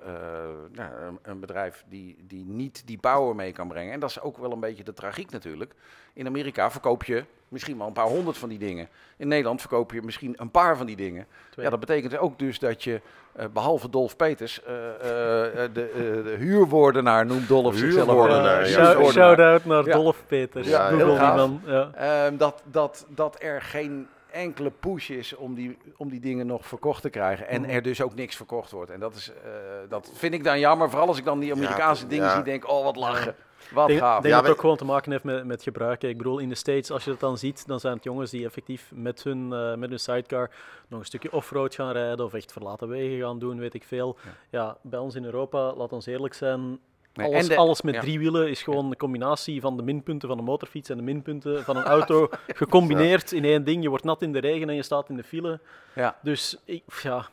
[0.72, 3.92] nou, een, een bedrijf die, die niet die power mee kan brengen.
[3.92, 5.74] En dat is ook wel een beetje de tragiek natuurlijk.
[6.12, 8.88] In Amerika verkoop je misschien wel een paar honderd van die dingen.
[9.16, 11.26] In Nederland verkoop je misschien een paar van die dingen.
[11.50, 11.64] Twee.
[11.64, 13.00] Ja, dat betekent ook dus dat je,
[13.32, 18.06] eh, behalve Dolf Peters, eh, eh, eh, de, eh, de huurwoordenaar noemt Dolf zichzelf.
[18.06, 19.02] Huurwoordenaar, ja.
[19.10, 19.92] Shout-out naar Ja.
[19.92, 20.68] Dolf Peters.
[20.68, 21.60] Ja, Google heel die man.
[21.64, 21.90] Ja.
[21.94, 26.66] Ehm, dat, dat, dat er geen enkele push is om die, om die dingen nog
[26.66, 27.48] verkocht te krijgen.
[27.48, 27.70] En Mhm.
[27.70, 28.90] er dus ook niks verkocht wordt.
[28.90, 29.50] En dat, is, eh,
[29.88, 30.90] dat vind ik dan jammer.
[30.90, 32.34] Vooral als ik dan die Amerikaanse Ja, dingen ja.
[32.34, 33.34] zie, denk oh wat lachen.
[33.72, 34.14] Wat Ik denk, gaaf.
[34.22, 36.08] denk Ja, dat het ook gewoon te maken heeft met, met gebruiken.
[36.08, 38.44] Ik bedoel, in de States, als je dat dan ziet, dan zijn het jongens die
[38.44, 40.50] effectief met hun, eh, met hun sidecar
[40.88, 44.16] nog een stukje offroad gaan rijden of echt verlaten wegen gaan doen, weet ik veel.
[44.50, 46.78] Ja, bij ons in Europa, laat ons eerlijk zijn,
[47.14, 48.00] Nee, alles, en de- alles met ja.
[48.00, 51.64] drie wielen is gewoon een combinatie van de minpunten van een motorfiets en de minpunten
[51.64, 52.28] van een auto
[52.60, 53.82] gecombineerd in één ding.
[53.82, 55.60] Je wordt nat in de regen en je staat in de file.
[55.94, 56.16] Ja.
[56.22, 57.26] Dus ik, ja,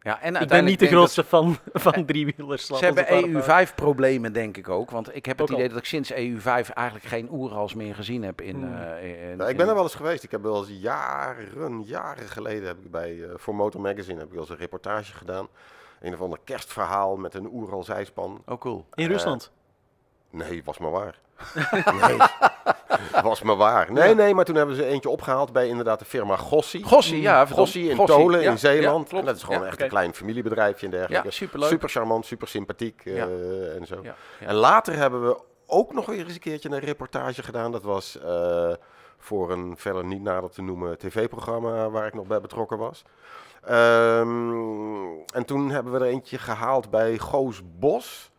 [0.00, 2.66] Ja, en ik ben niet de grootste fan van driewielers.
[2.66, 3.68] Ze hebben het daarop houden.
[3.68, 4.90] EU5-problemen, denk ik ook.
[4.90, 5.56] Want ik heb het Ook al.
[5.62, 8.54] idee dat ik sinds EU5 eigenlijk geen oerals meer gezien heb in.
[8.54, 8.74] Hmm.
[8.74, 10.22] eh, in- Nou, ik ben er wel eens geweest.
[10.22, 14.26] Ik heb wel eens jaren, jaren geleden heb ik bij, eh, voor Motor Magazine heb
[14.26, 15.48] ik wel eens een reportage gedaan.
[16.02, 18.42] Een of ander kerstverhaal met een Oeral zijspan.
[18.46, 18.84] Oh, cool.
[18.94, 19.50] In Eh, Rusland.
[20.30, 21.18] Nee, was maar waar.
[22.08, 22.16] nee,
[23.22, 23.92] was maar waar.
[23.92, 24.14] Nee, Ja.
[24.14, 26.82] nee, maar toen hebben ze eentje opgehaald bij inderdaad de firma Gossi.
[26.82, 27.46] Gossi, ja.
[27.46, 29.10] Gossi in Gossi, Tolen ja, in Zeeland.
[29.10, 29.18] ja.
[29.18, 31.26] En dat is gewoon echt een klein familiebedrijfje en dergelijke.
[31.26, 31.68] Ja, superleuk.
[31.68, 34.02] Super charmant, super sympathiek eh, en zo.
[34.40, 37.72] En later hebben we ook nog weer eens een keertje een reportage gedaan.
[37.72, 38.72] Dat was eh,
[39.18, 43.02] voor een verder niet nader te noemen tv-programma waar ik nog bij betrokken was.
[43.64, 44.52] Ehm,
[45.34, 48.30] en toen hebben we er eentje gehaald bij Goos Bos.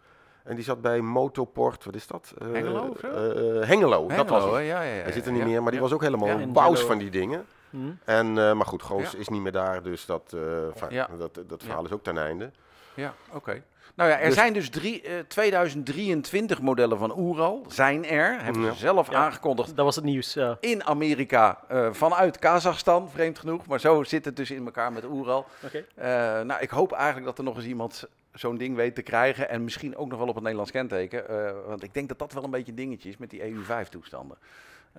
[0.43, 2.33] En die zat bij Motoport, wat is dat?
[2.37, 3.07] Eh, Hengelo of zo?
[3.07, 4.51] eh, Hengelo, dat was het.
[4.53, 6.75] Ja, ja, ja, Hij zit er niet meer, maar die was ook helemaal een Jello.
[6.75, 7.45] van die dingen.
[7.69, 7.77] Hm.
[8.05, 11.85] En, eh, maar goed, Goos is niet meer daar, dus dat, eh, dat, dat verhaal
[11.85, 12.51] is ook ten einde.
[12.93, 13.63] Ja, oké.
[13.95, 17.65] Nou ja, er Dus- zijn dus drie, eh, 2023 modellen van Oeral.
[17.67, 18.71] Zijn er, hebben Ja.
[18.71, 19.17] ze zelf Ja.
[19.17, 19.75] aangekondigd.
[19.75, 20.57] Dat was het nieuws, ja.
[20.59, 23.65] In Amerika eh, vanuit Kazachstan, vreemd genoeg.
[23.65, 25.45] Maar zo zit het dus in elkaar met Oeral.
[25.65, 25.85] Oké.
[25.95, 26.07] Eh,
[26.41, 28.03] nou, ik hoop eigenlijk dat er nog eens iemand
[28.33, 29.49] zo'n ding weet te krijgen.
[29.49, 31.29] En misschien ook nog wel op het Nederlands kenteken.
[31.29, 34.37] eh, want ik denk dat dat wel een beetje een dingetje is met die EU5-toestanden.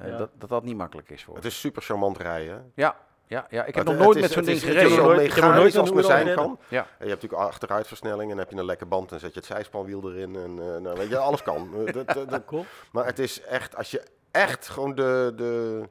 [0.05, 0.17] Ja.
[0.17, 1.35] dat, dat dat niet makkelijk is voor.
[1.35, 2.73] Het is super charmant rijden.
[2.75, 2.97] Ja,
[3.27, 4.77] ja, ja, ik heb Het- nog het nooit is- met zo'n ding is- Het is
[4.79, 4.97] gereden.
[4.97, 6.45] zo nooit- ik heb nog nooit mechanisch als het maar zijn gereden.
[6.45, 6.59] kan.
[6.69, 6.81] Ja.
[6.81, 9.39] En je hebt natuurlijk achteruitversnelling en dan heb je een lekke band en zet je
[9.39, 10.37] het zijspanwiel erin.
[10.37, 11.69] En eh, nou, weet je, alles kan.
[11.87, 12.65] Eh, dat- dat- dat- Cool.
[12.93, 15.83] maar het is echt, als je echt gewoon de, de,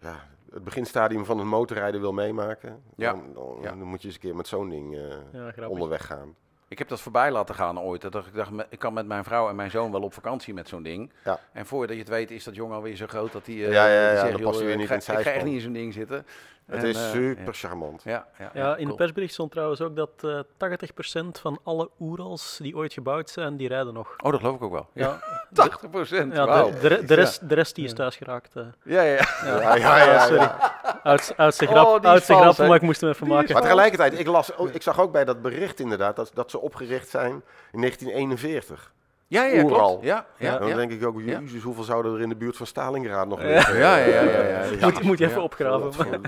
[0.00, 3.10] ja, het beginstadium van het motorrijden wil meemaken, Ja.
[3.12, 3.68] dan, dan, Ja.
[3.68, 6.34] dan moet je eens een keer met zo'n ding eh, onderweg gaan.
[6.68, 8.00] Ik heb dat voorbij laten gaan ooit.
[8.02, 10.68] Dat ik dacht, ik kan met mijn vrouw en mijn zoon wel op vakantie met
[10.68, 11.12] zo'n ding.
[11.24, 11.40] Ja.
[11.52, 13.54] En voordat je het weet is dat jongen alweer zo groot dat hij...
[13.54, 15.14] eh, Ja, ja, ja, die zegt, dan joh, past hij weer niet in het Ik
[15.18, 16.26] ga echt niet in zo'n ding zitten.
[16.66, 18.02] Het En, is eh, super charmant.
[18.02, 18.88] Ja, ja, Ja, in cool.
[18.88, 23.56] de persbericht stond trouwens ook dat eh 80% van alle Oerals die ooit gebouwd zijn,
[23.56, 24.14] die rijden nog.
[24.22, 24.88] Oh, dat geloof ik ook wel.
[24.92, 26.34] Ja, Ja, 80 procent.
[26.34, 28.56] ja de, de, de rest, de rest die is thuis geraakt.
[28.56, 28.62] eh.
[28.84, 29.26] Ja, ja, ja.
[29.44, 30.50] Ja, ja, ja, sorry.
[31.02, 33.52] Oudste, oudste Oh, grap, oudste grap maar ik moest hem even maken.
[33.52, 37.08] Maar tegelijkertijd, ik, las, ik zag ook bij dat bericht inderdaad dat, dat ze opgericht
[37.08, 37.32] zijn
[37.72, 38.92] in 1941.
[39.28, 39.88] Ja, ja, Oeral.
[39.88, 40.04] klopt.
[40.04, 40.76] Ja, ja, dan ja.
[40.76, 43.76] denk ik ook, jezus, hoeveel zouden er in de buurt van Stalingrad nog Ja, liggen?
[43.78, 44.76] ja, ja, ja, ja, ja.
[44.80, 45.42] Moet, moet je even Ja.
[45.44, 46.20] opgraven.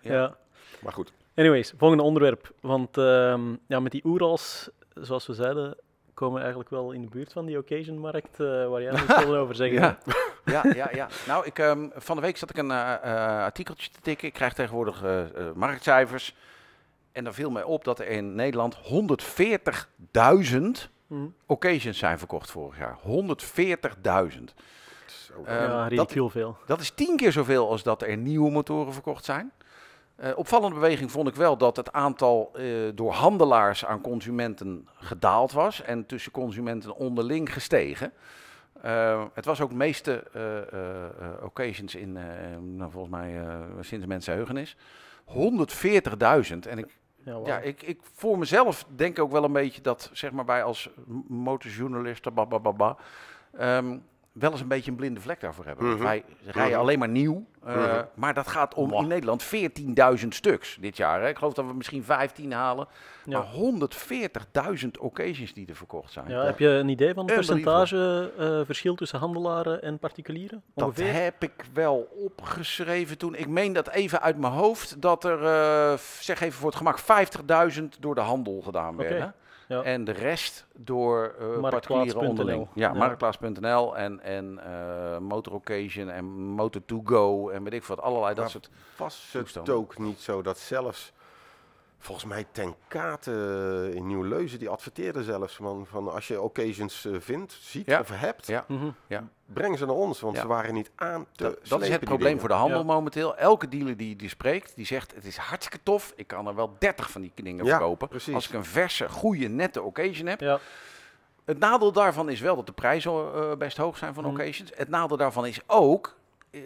[0.00, 0.36] Ja.
[0.80, 1.12] Maar goed.
[1.34, 2.50] Anyways, volgende onderwerp.
[2.60, 5.76] Want ehm, ja, met die Oerals, zoals we zeiden,
[6.14, 9.36] komen we eigenlijk wel in de buurt van die occasion-markt, eh, waar jij iets wilde
[9.38, 9.80] over zeggen.
[9.80, 9.98] Ja.
[10.44, 11.08] Ja, ja, ja.
[11.26, 14.28] Nou, ik, ehm, van de week zat ik een eh, eh, artikeltje te tikken.
[14.28, 15.02] Ik krijg tegenwoordig
[15.54, 16.36] marktcijfers.
[17.12, 21.26] En dan viel mij op dat er in Nederland 140.000 Hm.
[21.46, 22.96] occasions zijn verkocht vorig jaar.
[23.02, 24.54] 140.000.
[25.06, 25.42] Zo.
[25.44, 26.56] Eh, ja, dat- veel.
[26.66, 29.52] Dat is tien keer zoveel als dat er nieuwe motoren verkocht zijn.
[30.16, 35.52] Eh, opvallende beweging vond ik wel dat het aantal eh, door handelaars aan consumenten gedaald
[35.52, 38.12] was en tussen consumenten onderling gestegen.
[38.82, 42.24] Eh, het was ook de meeste eh, eh, eh, occasions in, eh,
[42.60, 44.76] nou, volgens mij, eh, sinds mensenheugenis.
[45.24, 46.66] 140.000.
[46.66, 46.96] En ik,
[47.44, 50.90] Ja, ik, ik voor mezelf denk ook wel een beetje dat, zeg maar, wij als
[51.28, 52.96] motorjournalisten, babababa,
[53.58, 53.98] ehm,
[54.38, 55.86] wel eens een beetje een blinde vlek daarvoor hebben.
[55.86, 56.02] Mhm.
[56.02, 56.80] Wij rijden Mhm.
[56.80, 58.04] alleen maar nieuw, eh, Mhm.
[58.14, 61.20] maar dat gaat om in Nederland 14.000 stuks dit jaar.
[61.20, 61.28] Hè.
[61.28, 62.88] Ik geloof dat we misschien 15 halen,
[63.24, 63.38] Ja.
[63.38, 66.28] maar 140.000 occasions die er verkocht zijn.
[66.28, 70.62] Ja, heb je een idee van het percentage eh, verschil tussen handelaren en particulieren?
[70.74, 71.12] Dat Ongeveer?
[71.22, 73.34] heb ik wel opgeschreven toen.
[73.34, 76.98] Ik meen dat even uit mijn hoofd dat er, eh, zeg even voor het gemak,
[76.98, 79.34] 50.000 door de handel gedaan werden.
[79.68, 79.82] Ja.
[79.82, 82.68] En de rest door eh particulieren onderling.
[82.74, 82.94] Ja, Ja.
[82.98, 86.24] marktplaats.nl en, en eh Motor Occasion en
[86.60, 88.00] Motor2Go en weet ik wat.
[88.00, 88.70] Allerlei dat soort...
[88.96, 89.74] Was het toestanden.
[89.74, 91.12] ook niet zo dat zelfs,
[91.98, 97.12] volgens mij Ten Kate in Nieuw-Leuzen, die adverteerde zelfs van, van als je occasions eh,
[97.18, 98.00] vindt, ziet Ja.
[98.00, 98.64] of hebt, Ja.
[98.68, 98.90] Mhm.
[99.46, 100.40] breng ze naar ons, want Ja.
[100.42, 102.40] ze waren niet aan te Dat, dat is het probleem dingen.
[102.40, 102.84] voor de handel Ja.
[102.84, 103.36] momenteel.
[103.36, 106.12] Elke dealer die, die spreekt, die zegt het is hartstikke tof.
[106.16, 108.08] Ik kan er wel 30 van die dingen Ja, verkopen.
[108.08, 108.34] precies.
[108.34, 110.40] Als ik een verse, goede, nette occasion heb.
[110.40, 110.58] Ja.
[111.44, 114.32] Het nadeel daarvan is wel dat de prijzen eh, best hoog zijn van Mhm.
[114.32, 114.70] occasions.
[114.74, 116.12] Het nadeel daarvan is ook eh,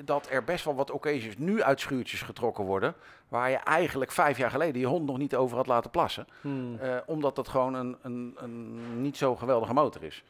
[0.04, 2.94] dat er best wel wat occasions nu uit schuurtjes getrokken worden.
[3.28, 6.26] Waar je eigenlijk vijf jaar geleden je hond nog niet over had laten plassen.
[6.40, 6.78] Hmm.
[6.78, 10.24] Eh, omdat dat gewoon een, een, een niet zo geweldige motor is.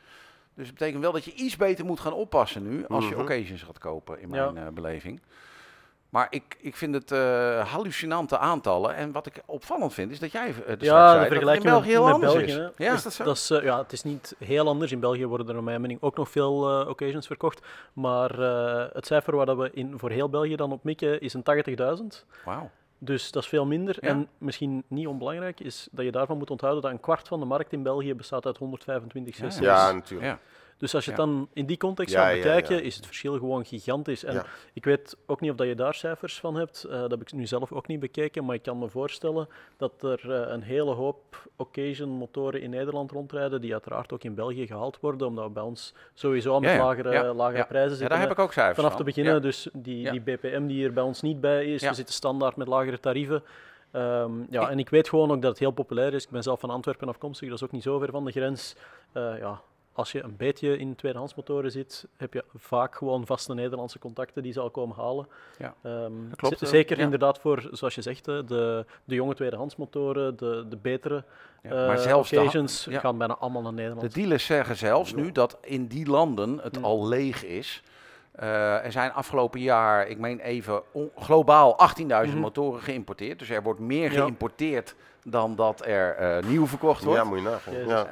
[0.54, 3.20] Dus het betekent wel dat je iets beter moet gaan oppassen nu als je Mhm.
[3.20, 5.20] occasions gaat kopen, in mijn eh, beleving.
[6.10, 8.94] Maar ik, ik vind het eh, hallucinante aantallen.
[8.94, 11.62] En wat ik opvallend vind, is dat jij uh, de Ja, zei, dat het in
[11.62, 12.54] België met- heel met anders België, is.
[12.56, 12.68] hè.
[12.76, 12.92] Ja.
[12.94, 13.24] Is dat zo?
[13.24, 14.92] Dat is, eh, ja, het is niet heel anders.
[14.92, 17.66] In België worden er naar mijn mening ook nog veel eh, occasions verkocht.
[17.92, 21.34] Maar eh, het cijfer waar dat we in, voor heel België dan op mikken is
[21.34, 22.24] een 80.000.
[22.44, 22.70] Wauw.
[22.98, 23.96] Dus dat is veel minder.
[24.00, 24.08] Ja.
[24.08, 27.46] En misschien niet onbelangrijk is dat je daarvan moet onthouden dat een kwart van de
[27.46, 29.58] markt in België bestaat uit 125 Ja, cc's.
[29.58, 30.30] Ja, natuurlijk.
[30.30, 30.38] Ja.
[30.80, 31.26] Dus als je het Ja.
[31.26, 32.82] dan in die context Ja, gaat ja, bekijken, ja.
[32.82, 34.24] is het verschil gewoon gigantisch.
[34.24, 34.44] En Ja.
[34.72, 36.84] ik weet ook niet of dat je daar cijfers van hebt.
[36.84, 38.44] Eh, dat heb ik nu zelf ook niet bekeken.
[38.44, 43.60] Maar ik kan me voorstellen dat er eh, een hele hoop occasion-motoren in Nederland rondrijden,
[43.60, 46.76] die uiteraard ook in België gehaald worden, omdat we bij ons sowieso al met Ja,
[46.76, 46.84] ja.
[46.84, 47.64] lagere, Ja, lagere ja.
[47.64, 48.08] prijzen Ja, zitten.
[48.08, 48.24] daar hè.
[48.28, 48.98] heb ik ook cijfers Vanaf van.
[48.98, 49.40] te beginnen, Ja.
[49.40, 50.10] dus die, Ja.
[50.10, 51.88] die BPM die er bij ons niet bij is, Ja.
[51.88, 53.42] we zitten standaard met lagere tarieven.
[53.90, 56.24] Ehm, ja, en ik weet gewoon ook dat het heel populair is.
[56.24, 58.76] Ik ben zelf van Antwerpen afkomstig, dat is ook niet zo ver van de grens.
[59.12, 59.60] Eh, ja,
[59.92, 64.52] als je een beetje in tweedehandsmotoren zit, heb je vaak gewoon vaste Nederlandse contacten die
[64.52, 65.26] ze al komen halen.
[65.58, 67.02] Ja, dat klopt, eh, Zeker ja.
[67.02, 71.24] inderdaad voor, zoals je zegt, hè, de, de jonge tweedehandsmotoren, de, de betere
[71.62, 73.00] Ja, eh, maar zelfs de, ja.
[73.00, 74.14] gaan bijna allemaal naar de Nederland.
[74.14, 77.82] dealers zeggen zelfs nu dat in die landen het al leeg is.
[78.32, 80.82] Eh, er zijn afgelopen jaar, ik meen even,
[81.16, 82.38] globaal 18.000 Mhm.
[82.38, 83.38] motoren geïmporteerd.
[83.38, 84.20] Dus er wordt meer Ja.
[84.20, 87.20] geïmporteerd dan dat er eh, nieuw verkocht wordt.
[87.22, 87.86] Ja, moet je nagaan.
[87.86, 88.04] Ja.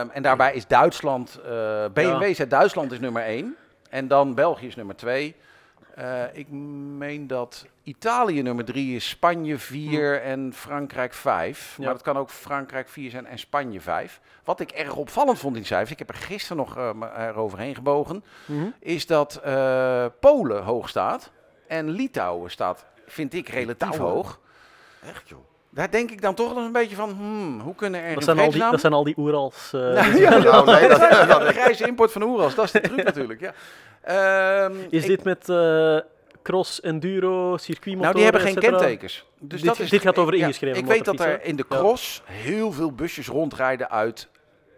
[0.00, 1.50] Ehm, en daarbij is Duitsland, eh,
[1.92, 3.56] BMW zegt Duitsland is nummer 1
[3.90, 5.36] en dan België is nummer 2.
[6.32, 6.48] Ik
[6.98, 11.74] meen dat Italië nummer 3 is, Spanje 4 en Frankrijk 5.
[11.78, 11.84] Ja.
[11.84, 14.20] Maar het kan ook Frankrijk 4 zijn en Spanje 5.
[14.44, 17.10] Wat ik erg opvallend vond in die cijfers, ik heb er gisteren nog eh, me
[17.16, 18.66] eroverheen gebogen, Mhm.
[18.78, 21.30] is dat eh, Polen hoog staat
[21.66, 24.40] en Litouwen staat, vind ik, relatief hoog.
[25.02, 25.38] Echt joh.
[25.70, 28.38] Daar denk ik dan toch nog een beetje van, hmm, hoe kunnen er Dat zijn,
[28.38, 29.72] al die, dat zijn al die Oerals.
[29.72, 29.80] eh,
[30.20, 33.04] ja, ja, Nou, nee, dat- ja, de grijze import van Oeras, dat is de truc
[33.04, 33.40] natuurlijk.
[33.40, 33.52] Ja.
[34.02, 35.98] Ehm, Is ik- dit met eh,
[36.42, 39.26] cross, enduro, circuitmotoren, nou, die hebben geen kentekens.
[39.40, 41.64] Dus Dit- dat is dit gaat over ja, ingeschreven Ik weet dat er in de
[41.68, 41.76] Ja.
[41.76, 44.28] cross heel veel busjes rondrijden uit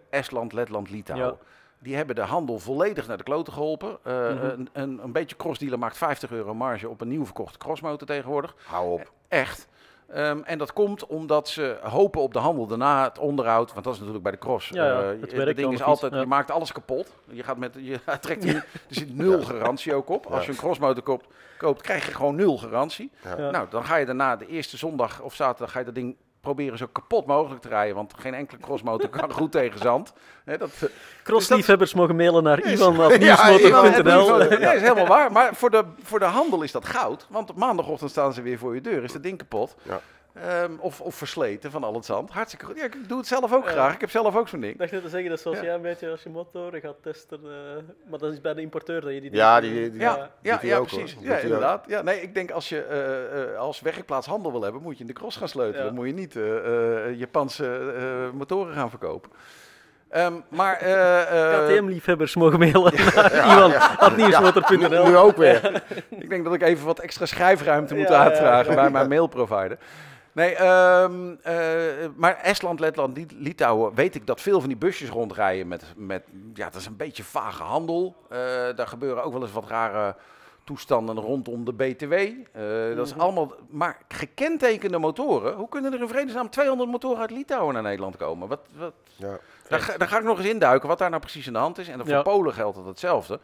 [0.09, 1.27] Estland, Letland, Litouwen.
[1.27, 1.35] Ja.
[1.79, 3.97] Die hebben de handel volledig naar de kloten geholpen.
[4.03, 4.45] Eh, Mhm.
[4.45, 8.55] een, een, een beetje crossdealer maakt 50 euro marge op een nieuw verkochte crossmotor tegenwoordig.
[8.65, 9.11] Hou op.
[9.27, 9.67] Echt.
[10.13, 13.73] Ehm, en dat komt omdat ze hopen op de handel daarna, het onderhoud.
[13.73, 14.69] Want dat is natuurlijk bij de cross.
[14.69, 16.19] Ja, ja, Eh, het het werk ding is altijd, ja.
[16.19, 17.13] je maakt alles kapot.
[17.29, 20.25] Je gaat met, je trekt er, er zit nul garantie ook op.
[20.25, 23.11] Als je een crossmotor koopt, koopt, krijg je gewoon nul garantie.
[23.23, 23.37] Ja.
[23.37, 23.49] Ja.
[23.51, 26.77] Nou, dan ga je daarna de eerste zondag of zaterdag ga je dat ding proberen
[26.77, 27.95] zo kapot mogelijk te rijden.
[27.95, 30.13] Want geen enkele crossmotor kan goed tegen zand.
[30.45, 30.89] Hè, dat,
[31.23, 34.37] Crossliefhebbers mogen mailen naar ivan.nieuwsmotor.nl.
[34.37, 35.31] Nee, dat is helemaal waar.
[35.31, 37.25] Maar voor de, voor de handel is dat goud.
[37.29, 39.03] Want op maandagochtend staan ze weer voor je deur.
[39.03, 39.75] Is dat ding kapot.
[39.81, 40.01] Ja.
[40.33, 42.29] Ehm, of, of versleten van al het zand.
[42.31, 42.77] Hartstikke goed.
[42.77, 43.71] Ja, ik doe het zelf ook Ja.
[43.71, 43.93] graag.
[43.93, 44.73] Ik heb zelf ook zo'n ding.
[44.73, 45.63] Ik dacht net te zeggen, dat is zoals Ja.
[45.63, 47.39] jij een beetje als je motoren gaat testen.
[47.43, 47.49] eh,
[48.09, 50.61] maar dat is bij de importeur dat je die Ja, die- die- Ja, ja, doet
[50.61, 51.17] hij ja ook, precies.
[51.19, 51.85] Ja, inderdaad.
[51.87, 55.01] Ja, nee, ik denk als je eh, eh, als werkplaats handel wil hebben, moet je
[55.01, 55.79] in de cross gaan sleutelen.
[55.79, 55.85] Ja.
[55.85, 59.31] Dan moet je niet eh, eh, Japanse eh, motoren gaan verkopen.
[60.09, 65.05] Ehm, maar eh, eh, KTM-liefhebbers mogen mailen naar ivan.nieuwsmotor.nl.
[65.07, 65.83] Nu ook weer.
[66.09, 68.81] Ik denk dat ik even wat extra schrijfruimte moet Ja, ja, aanvragen ja.
[68.81, 69.77] bij mijn mailprovider.
[70.33, 71.55] Nee, ehm, eh,
[72.15, 76.23] maar Estland, Letland, Lit- Litouwen, weet ik dat veel van die busjes rondrijden met, met
[76.53, 78.15] ja, dat is een beetje vage handel.
[78.29, 78.37] Eh,
[78.75, 80.15] daar gebeuren ook wel eens wat rare
[80.63, 82.13] toestanden rondom de BTW.
[82.13, 83.21] Eh, Dat is Mhm.
[83.21, 88.17] allemaal, maar gekentekende motoren, hoe kunnen er in vredesnaam 200 motoren uit Litouwen naar Nederland
[88.17, 88.47] komen?
[88.47, 89.37] Wat, wat, Ja.
[89.67, 91.77] daar, ga, daar ga ik nog eens induiken wat daar nou precies aan de hand
[91.77, 91.87] is.
[91.87, 92.21] En voor Ja.
[92.21, 93.39] Polen geldt dat hetzelfde.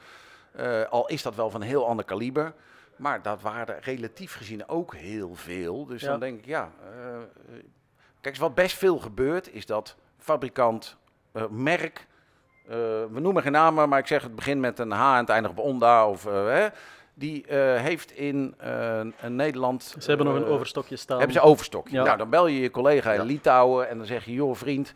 [0.52, 2.54] Eh, al is dat wel van een heel ander kaliber.
[2.98, 5.86] Maar dat waren er relatief gezien ook heel veel.
[5.86, 6.08] Dus Ja.
[6.10, 6.72] dan denk ik, ja.
[6.84, 7.18] eh,
[8.22, 10.98] kijk, wat best veel gebeurt, is dat fabrikant,
[11.32, 12.08] eh, merk.
[12.68, 12.74] eh,
[13.12, 15.58] we noemen geen namen, maar ik zeg het begint met een H en het eindigt
[15.58, 16.08] op Onda.
[16.10, 16.68] Of, hè,
[17.14, 19.96] die eh, heeft in eh, een Nederland.
[20.00, 21.18] Ze hebben nog een overstokje staan.
[21.18, 21.88] hebben ze overstok.
[21.88, 22.04] Ja.
[22.04, 23.26] Nou, dan bel je je collega in Ja.
[23.26, 24.94] Litouwen en dan zeg je, joh vriend,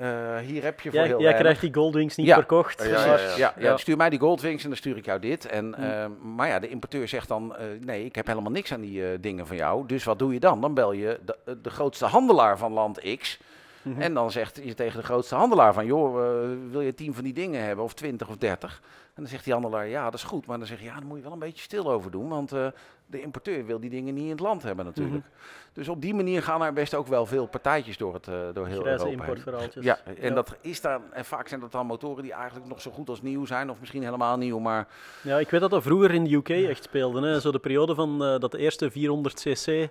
[0.00, 1.40] eh, hier heb je voor Jij, heel jij weinig.
[1.42, 2.34] krijgt die Goldwings niet Ja.
[2.34, 2.82] verkocht.
[2.82, 3.36] Ja, ja, maar- ja.
[3.36, 3.76] Ja, ja, Ja.
[3.76, 5.46] stuur mij die Goldwings en dan stuur ik jou dit.
[5.46, 5.82] En, Hm.
[5.82, 9.02] eh, maar ja, de importeur zegt dan, eh, nee, ik heb helemaal niks aan die
[9.10, 9.86] eh, dingen van jou.
[9.86, 10.60] Dus wat doe je dan?
[10.60, 13.38] Dan bel je de, de grootste handelaar van land X.
[13.86, 14.00] Mhm.
[14.00, 17.24] En dan zegt je tegen de grootste handelaar van, joh, eh, wil je tien van
[17.24, 18.80] die dingen hebben of twintig of dertig?
[19.14, 20.46] En dan zegt die handelaar, ja, dat is goed.
[20.46, 22.28] Maar dan zeg je, ja, daar moet je wel een beetje stil over doen.
[22.28, 22.66] Want eh,
[23.06, 25.16] de importeur wil die dingen niet in het land hebben natuurlijk.
[25.24, 25.26] Mhm.
[25.72, 28.66] Dus op die manier gaan er best ook wel veel partijtjes door, het, eh, door
[28.66, 29.70] heel Grijze Europa heen.
[29.80, 30.34] Ja, en Ja.
[30.34, 33.22] dat is dan, en vaak zijn dat dan motoren die eigenlijk nog zo goed als
[33.22, 34.88] nieuw zijn, of misschien helemaal nieuw, maar
[35.22, 37.26] Ja, ik weet dat dat vroeger in de UK echt speelde.
[37.26, 37.40] Hè.
[37.40, 39.88] Zo de periode van dat eerste 400cc eh,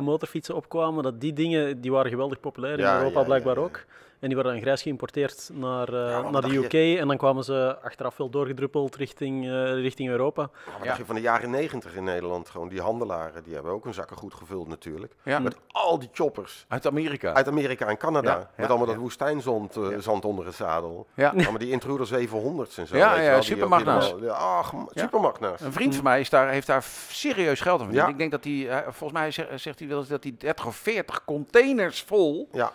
[0.00, 3.84] motorfietsen opkwamen, dat die dingen die waren geweldig populair in Europa blijkbaar ook.
[4.24, 7.16] En die werden dan grijs geïmporteerd naar, eh, Ja, maar naar de UK en dan
[7.16, 10.42] kwamen ze achteraf wel doorgedruppeld richting, eh, richting Europa.
[10.42, 10.84] Maar wat Ja.
[10.84, 12.48] dacht je van de jaren negentig in Nederland?
[12.48, 15.12] Gewoon die handelaren, die hebben ook hun zakken goed gevuld natuurlijk.
[15.24, 17.32] ja, Met al die choppers uit Amerika.
[17.32, 18.30] uit Amerika en Canada.
[18.32, 18.92] Ja, ja, met allemaal ja.
[18.92, 20.00] dat woestijnzand eh, Ja.
[20.00, 21.06] zand onder het zadel.
[21.14, 21.28] Ja.
[21.28, 22.96] Allemaal die Intruder 700's en zo.
[22.96, 24.12] Ja, ja, supermagna's.
[24.12, 25.02] er Ja, ach, Ja.
[25.02, 25.60] supermagna's.
[25.60, 28.06] Een vriend van mij is daar, heeft daar serieus geld aan verdiend.
[28.06, 28.12] Ja.
[28.12, 30.76] Ik denk dat hij, volgens mij zegt, zegt hij wel eens dat hij 30 of
[30.76, 32.72] 40 containers vol, Ja,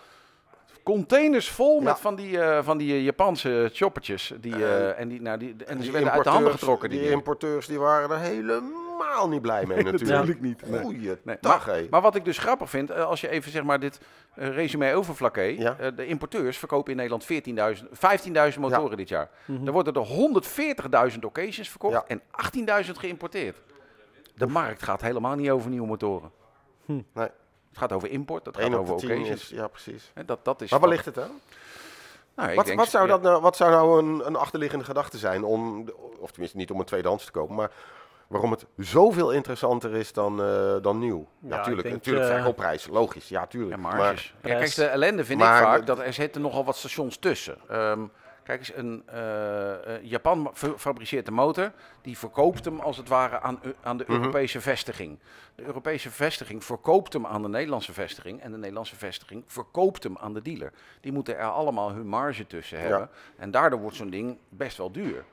[0.94, 1.82] containers vol Ja.
[1.84, 4.32] met van die, eh, van die eh, Japanse choppertjes.
[4.40, 6.90] Die, eh, en, die, nou, die, en die ze werden uit de handen getrokken.
[6.90, 10.10] Die Die importeurs die waren er helemaal niet blij mee natuurlijk.
[10.10, 10.68] Natuurlijk niet.
[10.70, 10.80] Nee.
[10.80, 11.86] Goeie Nee, dag, hé.
[11.90, 14.00] Maar wat ik dus grappig vind, eh, als je even zeg maar dit
[14.34, 15.40] eh, resume over Flaké.
[15.42, 15.76] Ja.
[15.78, 17.88] eh, de importeurs verkopen in Nederland 14.000,
[18.54, 19.28] 15.000 motoren dit jaar.
[19.44, 19.66] Mhm.
[19.66, 20.00] Er worden er
[21.12, 22.04] 140.000 occasions verkocht Ja.
[22.06, 23.56] en 18.000 geïmporteerd.
[24.34, 26.30] De markt gaat helemaal niet over nieuwe motoren.
[26.84, 27.00] Hm.
[27.14, 27.28] Nee.
[27.70, 29.42] Het gaat over import, het gaat 1 op over de 10 occasions.
[29.42, 30.10] is, ja precies.
[30.14, 31.40] En dat, dat is Maar waar ligt het aan?
[32.34, 34.84] Nou, ik Wat, denk- wat, zou ja, dat nou, wat zou nou een, een achterliggende
[34.84, 37.70] gedachte zijn om, of tenminste niet om een tweedehands te kopen, maar
[38.26, 41.26] waarom het zoveel interessanter is dan, eh, dan nieuw?
[41.38, 43.80] Ja, Ja, ik tuurlijk, denk, natuurlijk eh, verkoopprijs, logisch, ja, Ja, tuurlijk.
[43.80, 44.34] marges.
[44.42, 47.56] Ja, kijk, de ellende vind Maar ik vaak dat er zitten nogal wat stations tussen.
[47.68, 48.00] Ehm,
[48.50, 51.72] kijk eens, een eh, eh, Japan fabriceert een motor,
[52.02, 54.12] die verkoopt hem als het ware aan, aan de Mhm.
[54.20, 55.18] Europese vestiging.
[55.54, 60.16] De Europese vestiging verkoopt hem aan de Nederlandse vestiging en de Nederlandse vestiging verkoopt hem
[60.18, 60.72] aan de dealer.
[61.00, 62.84] Die moeten er allemaal hun marge tussen Ja.
[62.84, 65.24] hebben en daardoor wordt zo'n ding best wel duur.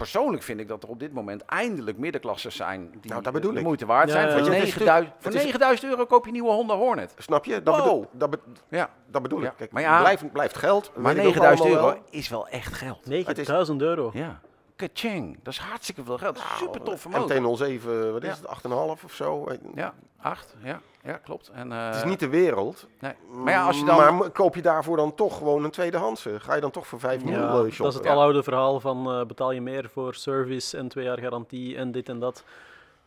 [0.00, 3.52] Persoonlijk vind ik dat er op dit moment eindelijk middenklassers zijn die Nou, dat bedoel
[3.52, 3.64] de ik.
[3.64, 4.26] moeite waard Ja, zijn.
[4.26, 4.44] ja, Voor, ja.
[4.52, 7.14] Het is 9000, voor het is- 9000 euro koop je een nieuwe Honda Hornet.
[7.18, 7.62] Snap je?
[7.62, 7.84] Dat, Wow.
[7.84, 8.38] bedoel, dat, be-
[8.68, 8.90] Ja.
[9.06, 9.56] dat bedoel Ja, ik.
[9.56, 10.90] Kijk, maar ja, blijft, blijft geld.
[10.94, 12.10] Maar weet ik ook 9000 allemaal euro wel.
[12.20, 13.06] is wel echt geld.
[13.06, 14.10] 9000 euro.
[14.14, 14.40] Ja.
[14.88, 15.38] Kaching.
[15.42, 16.36] Dat is hartstikke veel geld.
[16.36, 17.36] Nou, Super toffe motor.
[17.40, 18.34] MT-07, wat is Ja.
[18.34, 19.48] het, 8,5 of zo?
[19.48, 20.54] Het Ja, 8.
[20.62, 21.50] Ja, ja klopt.
[21.54, 22.86] En, eh, is niet de wereld.
[23.00, 23.12] Nee.
[23.30, 24.16] Maar ja, als je dan...
[24.16, 26.40] Maar koop je daarvoor dan toch gewoon een tweedehandse?
[26.40, 29.10] Ga je dan toch voor 5 miljoen Ja, eh, dat is het aloude verhaal van
[29.12, 32.44] eh, betaal je meer voor service en twee jaar garantie en dit en dat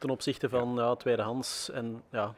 [0.04, 1.70] ten opzichte van ja, tweedehands.
[1.72, 2.34] En, ja,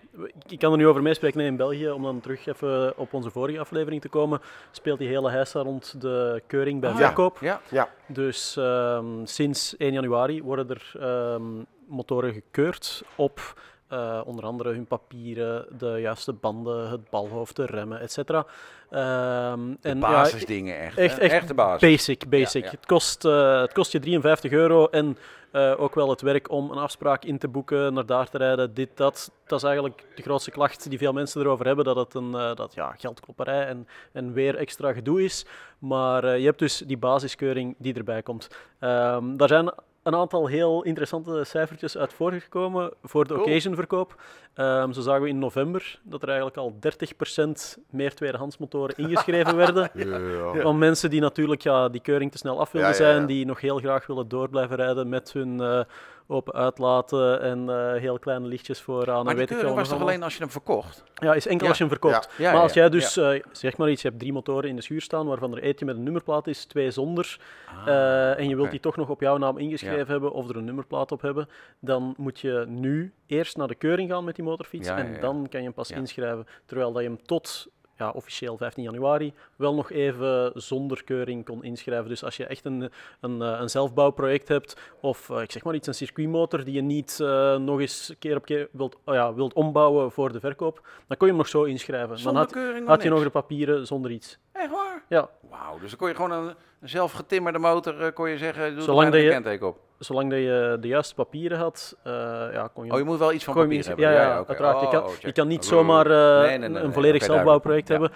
[0.47, 3.59] ik- kan er nu over meespreken in België, om dan terug even op onze vorige
[3.59, 4.39] aflevering te komen,
[4.72, 7.38] speelt die hele heisa rond de keuring bij Ah, verkoop.
[7.41, 7.61] Ja.
[7.72, 11.43] Ja, Dus ehm, sinds 1 januari worden er ehm,
[11.88, 17.99] motoren gekeurd op eh, onder andere hun papieren, de juiste banden, het balhoofd, de remmen,
[17.99, 18.17] etc.
[18.19, 18.43] Ehm,
[18.89, 20.97] De en ja, basisdingen echt.
[20.97, 21.89] echt- echt Echte basis.
[21.89, 22.63] Basic, basic.
[22.63, 22.69] ja.
[22.69, 25.17] Het, kost, eh, het kost je 53 euro en
[25.51, 28.73] eh, ook wel het werk om een afspraak in te boeken, naar daar te rijden,
[28.73, 29.31] dit, dat.
[29.47, 32.73] Dat is eigenlijk de grootste klacht die veel mensen erover hebben, dat het een dat,
[32.73, 35.45] ja, geldklopperij en, en weer extra gedoe is.
[35.79, 38.47] Maar je hebt dus die basiskeuring die erbij komt.
[38.79, 39.71] Ehm, daar zijn
[40.06, 43.45] een aantal heel interessante cijfertjes uit voorgekomen voor de Cool.
[43.45, 44.16] occasionverkoop.
[44.53, 49.89] Ehm, zo zagen we in november dat er eigenlijk al 30% meer tweedehandsmotoren ingeschreven werden.
[50.56, 50.62] ja.
[50.62, 53.78] Van mensen die natuurlijk ja, die keuring te snel af ja, zijn, die nog heel
[53.78, 55.80] graag willen door blijven rijden met hun eh,
[56.28, 59.15] open uitlaten en eh, heel kleine lichtjes vooraan.
[59.26, 61.03] Maar die weet ik keuring was toch alleen als je hem verkocht?
[61.13, 61.67] Ja, is enkel Ja.
[61.69, 62.30] als je hem verkoopt.
[62.38, 64.82] Ja, maar als jij dus, eh, zeg maar iets, je hebt drie motoren in de
[64.82, 67.39] schuur staan, waarvan er eentje met een nummerplaat is, twee zonder,
[67.86, 70.55] eh, en je wilt Ah, die toch nog op jouw naam ingeschreven hebben of er
[70.55, 71.49] een nummerplaat op hebben,
[71.80, 75.59] dan moet je nu eerst naar de keuring gaan met die motorfiets en dan kan
[75.59, 76.47] je hem pas inschrijven.
[76.65, 77.67] Terwijl dat je hem tot
[77.97, 82.09] ja, officieel 15 januari wel nog even zonder keuring kon inschrijven.
[82.09, 85.75] Dus als je echt een, een, eh, een zelfbouwproject hebt of eh, ik zeg maar
[85.75, 89.33] iets, een circuitmotor die je niet eh, nog eens keer op keer wilt, oh ja,
[89.33, 92.19] wilt ombouwen voor de verkoop, dan kon je hem nog zo inschrijven.
[92.19, 94.39] Zonder dan had, keuring had je nog de papieren zonder iets.
[94.56, 95.03] Echt waar?
[95.10, 96.47] Ja, Wauw, dus dan kon je gewoon een,
[96.82, 99.78] een zelf getimmerde motor, eh, kon je zeggen, doe Zolang er een kenteken op.
[99.99, 102.14] zolang dat je de juiste papieren had, eh,
[102.51, 104.06] ja, kon je Oh, je moet wel iets van papier hebben.
[104.06, 104.47] Ja, ja, oké.
[104.47, 104.80] uiteraard.
[104.80, 107.88] je, Oh, kan, oh, je kan niet zomaar eh, nee, nee, nee, een volledig zelfbouwproject
[107.88, 108.12] hebben.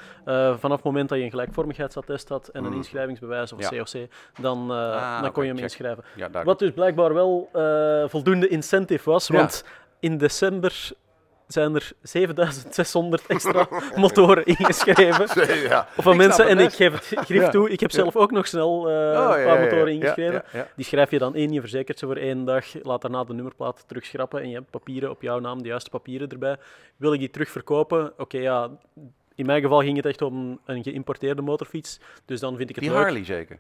[0.60, 2.78] Vanaf het moment dat je een gelijkvormigheidsattest had en een Mm.
[2.78, 3.70] inschrijvingsbewijs of Ja.
[3.84, 4.08] COC,
[4.42, 5.66] dan, Ah, dan kon je hem check.
[5.70, 6.04] inschrijven.
[6.16, 6.44] Ja.
[6.44, 7.50] Wat dus blijkbaar wel
[8.10, 9.36] voldoende incentive was, Ja.
[9.36, 9.64] want
[10.00, 10.90] in december
[11.54, 15.50] zijn er 7600 extra motoren ingeschreven.
[15.70, 15.88] ja.
[15.98, 17.50] Of van mensen, en ik geef het grief Ja.
[17.50, 20.34] toe, ik heb zelf ook nog snel eh, Oh, een paar motoren ja, ingeschreven.
[20.52, 20.68] ja, ja.
[20.76, 23.84] Die schrijf je dan in, je verzekert ze voor één dag, laat daarna de nummerplaat
[23.88, 26.58] terugschrappen en je hebt papieren op jouw naam, de juiste papieren erbij.
[26.98, 28.14] Wil ik die terug verkopen?
[28.18, 28.70] Oké, ja,
[29.36, 32.84] in mijn geval ging het echt om een geïmporteerde motorfiets, dus dan vind ik het
[32.84, 33.02] Die leuk.
[33.04, 33.60] Harley zeker.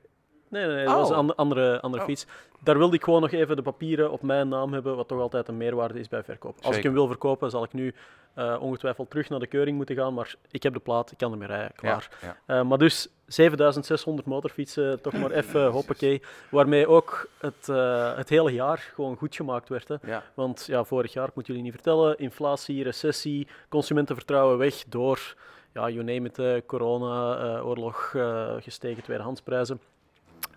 [0.49, 1.11] Nee, nee, nee, dat was Oh.
[1.11, 2.09] een ander- andere, andere Oh.
[2.09, 2.25] fiets.
[2.63, 5.47] Daar wilde ik gewoon nog even de papieren op mijn naam hebben, wat toch altijd
[5.47, 6.57] een meerwaarde is bij verkoop.
[6.61, 7.93] Als ik hem wil verkopen, zal ik nu
[8.33, 11.31] eh, ongetwijfeld terug naar de keuring moeten gaan, maar ik heb de plaat, ik kan
[11.31, 12.09] ermee rijden, klaar.
[12.21, 12.59] Ja, ja.
[12.59, 16.21] Eh, maar dus 7600 motorfietsen, toch maar even hoppakee.
[16.51, 19.87] Waarmee ook het, eh, het hele jaar gewoon goed gemaakt werd.
[19.87, 19.95] Hè.
[20.01, 20.23] Ja.
[20.33, 25.35] Want ja, vorig jaar, ik moet jullie niet vertellen, inflatie, recessie, consumentenvertrouwen weg door,
[25.73, 28.15] ja, you name it, corona, oorlog,
[28.59, 29.79] gestegen tweedehandsprijzen.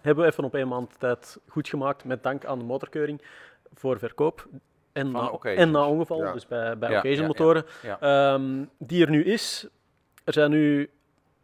[0.03, 3.23] Hebben we even op één maand tijd goed gemaakt, met dank aan de motorkeuring
[3.75, 4.47] voor verkoop.
[4.93, 5.61] En, Van na, occasions.
[5.63, 6.33] en na ongeval, Ja.
[6.33, 8.01] dus bij, bij Ja, occasion motoren, Ja.
[8.01, 9.67] ehm, die er nu is.
[10.25, 10.91] Er zijn nu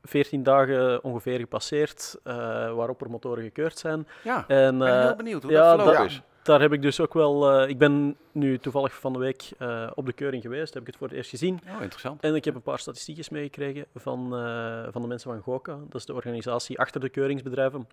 [0.02, 2.34] 14 dagen ongeveer gepasseerd eh,
[2.74, 4.06] waarop er motoren gekeurd zijn.
[4.22, 6.22] Ja, En, ik ben eh, heel benieuwd hoe ja, dat verlopen dat- is.
[6.42, 7.50] daar heb ik dus ook wel.
[7.60, 10.88] eh, ik ben nu toevallig van de week eh, op de keuring geweest, heb ik
[10.88, 11.60] het voor het eerst gezien.
[11.74, 12.20] Oh, interessant.
[12.22, 15.72] En ik heb een paar statistiekjes meegekregen van, eh, van de mensen van GOKA.
[15.88, 17.88] Dat is de organisatie achter de keuringsbedrijven.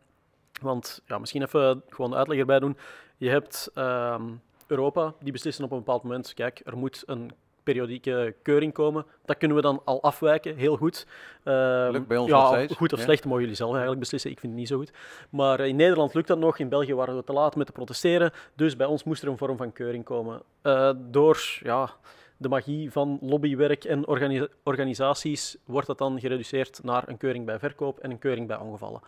[0.62, 2.78] Want ja, misschien even gewoon de uitleg erbij doen.
[3.18, 4.24] Je hebt ehm,
[4.68, 7.32] Europa, die beslissen op een bepaald moment, kijk, er moet een
[7.64, 9.06] periodieke keuring komen.
[9.26, 11.08] Dat kunnen we dan al afwijken, heel goed.
[11.44, 13.06] Ehm, Lukt bij ons ja, nog Goed of ja.
[13.06, 14.32] slecht, dat mogen jullie zelf eigenlijk beslissen.
[14.32, 14.92] Ik vind het niet zo goed.
[15.30, 16.58] Maar in Nederland lukt dat nog.
[16.60, 18.32] In België waren we te laat met te protesteren.
[18.56, 20.42] Dus bij ons moest er een vorm van keuring komen.
[20.62, 21.90] Eh, door ja,
[22.38, 27.60] de magie van lobbywerk en organi- organisaties wordt dat dan gereduceerd naar een keuring bij
[27.60, 29.02] verkoop en een keuring bij ongevallen.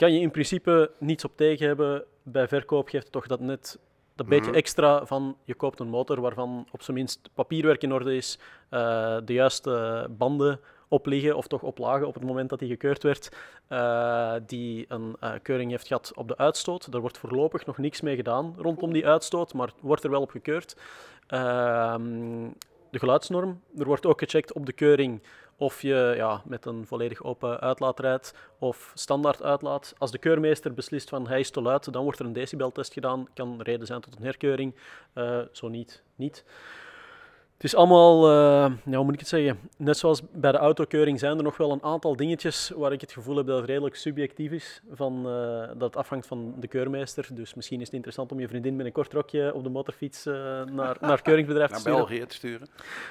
[0.00, 2.04] Kan je in principe niets op tegen hebben.
[2.22, 3.78] Bij verkoop geeft het toch dat net
[4.14, 4.58] dat beetje Mhm.
[4.58, 8.38] extra van je koopt een motor waarvan op zijn minst papierwerk in orde is,
[8.68, 12.68] eh, de juiste banden op liggen of toch op lagen op het moment dat die
[12.68, 13.36] gekeurd werd,
[13.68, 16.92] eh, die een eh, keuring heeft gehad op de uitstoot.
[16.92, 20.30] Daar wordt voorlopig nog niks mee gedaan rondom die uitstoot, maar wordt er wel op
[20.30, 20.76] gekeurd.
[21.26, 22.48] Ehm,
[22.90, 23.60] de geluidsnorm.
[23.78, 25.22] Er wordt ook gecheckt op de keuring
[25.60, 29.94] of je ja, met een volledig open uitlaat rijdt of standaard uitlaat.
[29.98, 33.28] Als de keurmeester beslist van hij is te luid, dan wordt er een decibeltest gedaan.
[33.34, 34.74] Kan reden zijn tot een herkeuring.
[35.12, 36.44] Eh, zo niet, niet.
[37.60, 39.60] Het is allemaal, eh, ja, hoe moet ik het zeggen?
[39.76, 43.12] Net zoals bij de autokeuring zijn er nog wel een aantal dingetjes waar ik het
[43.12, 44.80] gevoel heb dat het redelijk subjectief is.
[44.92, 47.28] Van, eh, dat het afhangt van de keurmeester.
[47.30, 50.26] Dus misschien is het interessant om je vriendin met een kort rokje op de motorfiets
[50.26, 50.34] eh,
[50.64, 52.06] naar, naar keuringsbedrijf te Naar sturen.
[52.06, 52.68] België te sturen.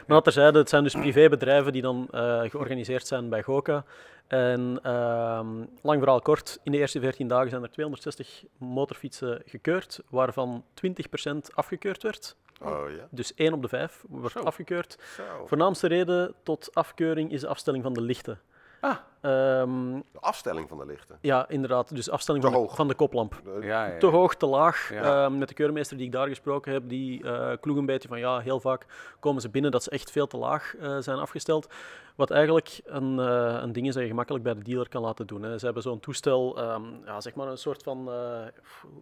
[0.08, 2.08] Maar dat terzijde, het zijn dus privébedrijven die dan
[2.50, 3.84] georganiseerd zijn bij GOKA.
[4.28, 5.48] En ehm,
[5.82, 11.54] lang verhaal kort, in de eerste 14 dagen zijn er 260 motorfietsen gekeurd, waarvan 20%
[11.54, 12.36] afgekeurd werd.
[12.62, 13.08] Oh ja.
[13.12, 14.40] Dus 1 op de 5 wordt Zo.
[14.40, 14.98] afgekeurd.
[15.16, 15.46] Zo.
[15.46, 18.40] Voornaamste reden tot afkeuring is de afstelling van de lichten.
[18.80, 18.96] Ah.
[19.22, 21.18] Ehm, De afstelling van de lichten.
[21.22, 21.96] ja, inderdaad.
[21.96, 23.42] Dus afstelling Te van de, van de koplamp.
[23.44, 23.98] De- Ja, ja, ja.
[23.98, 24.90] Te hoog, te laag.
[24.94, 25.24] Ja.
[25.26, 28.20] Ehm, met de keurmeester die ik daar gesproken heb, die eh kloeg een beetje van
[28.20, 28.86] ja, heel vaak
[29.20, 31.68] komen ze binnen dat ze echt veel te laag eh, zijn afgesteld.
[32.16, 35.28] Wat eigenlijk een, eh, een ding is dat je gemakkelijk bij de dealer kan laten
[35.28, 35.44] doen.
[35.44, 35.58] Hè.
[35.58, 38.40] Ze hebben zo'n toestel, ehm, ja, zeg maar een soort van, eh,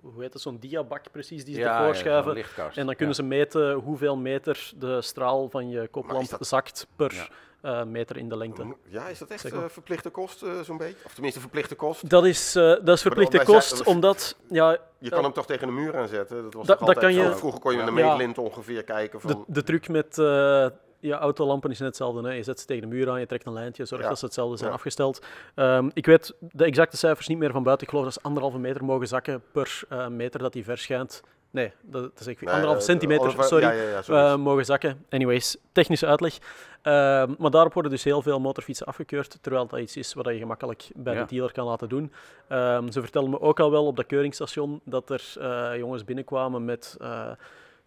[0.01, 2.35] hoe heet het, zo'n diabak precies, die ze Ja, ervoor ja, schuiven.
[2.75, 3.21] En dan kunnen Ja.
[3.21, 7.29] ze meten hoeveel meter de straal van je koplamp dat- zakt per
[7.67, 8.75] Eh, meter in de lengte.
[8.87, 11.05] Ja, is dat echt eh, verplichte kost, eh, zo'n beetje?
[11.05, 12.09] Of tenminste verplichte kost?
[12.09, 15.97] Dat is, dat is verplichte kost, omdat ja, Je kan hem toch tegen de muur
[15.97, 16.43] aanzetten?
[16.43, 17.29] Dat was Da- toch dat altijd kan zo?
[17.29, 19.29] je- Vroeger kon je met een meetlint ongeveer kijken van...
[19.31, 20.17] de, de truc met
[20.99, 22.27] je autolampen is net hetzelfde.
[22.27, 22.33] Hè.
[22.33, 24.07] Je zet ze tegen de muur aan, je trekt een lijntje, zorg Ja.
[24.09, 24.75] dat ze hetzelfde zijn Ja.
[24.75, 25.25] afgesteld.
[25.55, 27.83] Ehm, ik weet de exacte cijfers niet meer van buiten.
[27.85, 31.21] Ik geloof dat ze anderhalve meter mogen zakken per eh, meter dat die verschijnt.
[31.51, 33.65] Nee, dat, is ik Nee, anderhalve eh, centimeter, sorry.
[33.65, 35.05] Ja, ja, ja, eh, mogen zakken.
[35.09, 36.37] Anyways, technische uitleg.
[36.81, 40.37] Ehm, maar daarop worden dus heel veel motorfietsen afgekeurd, terwijl dat iets is wat je
[40.37, 41.21] gemakkelijk bij Ja.
[41.21, 42.11] de dealer kan laten doen.
[42.47, 46.97] Ehm, ze vertelden me ook al wel op dat keuringsstation dat er jongens binnenkwamen met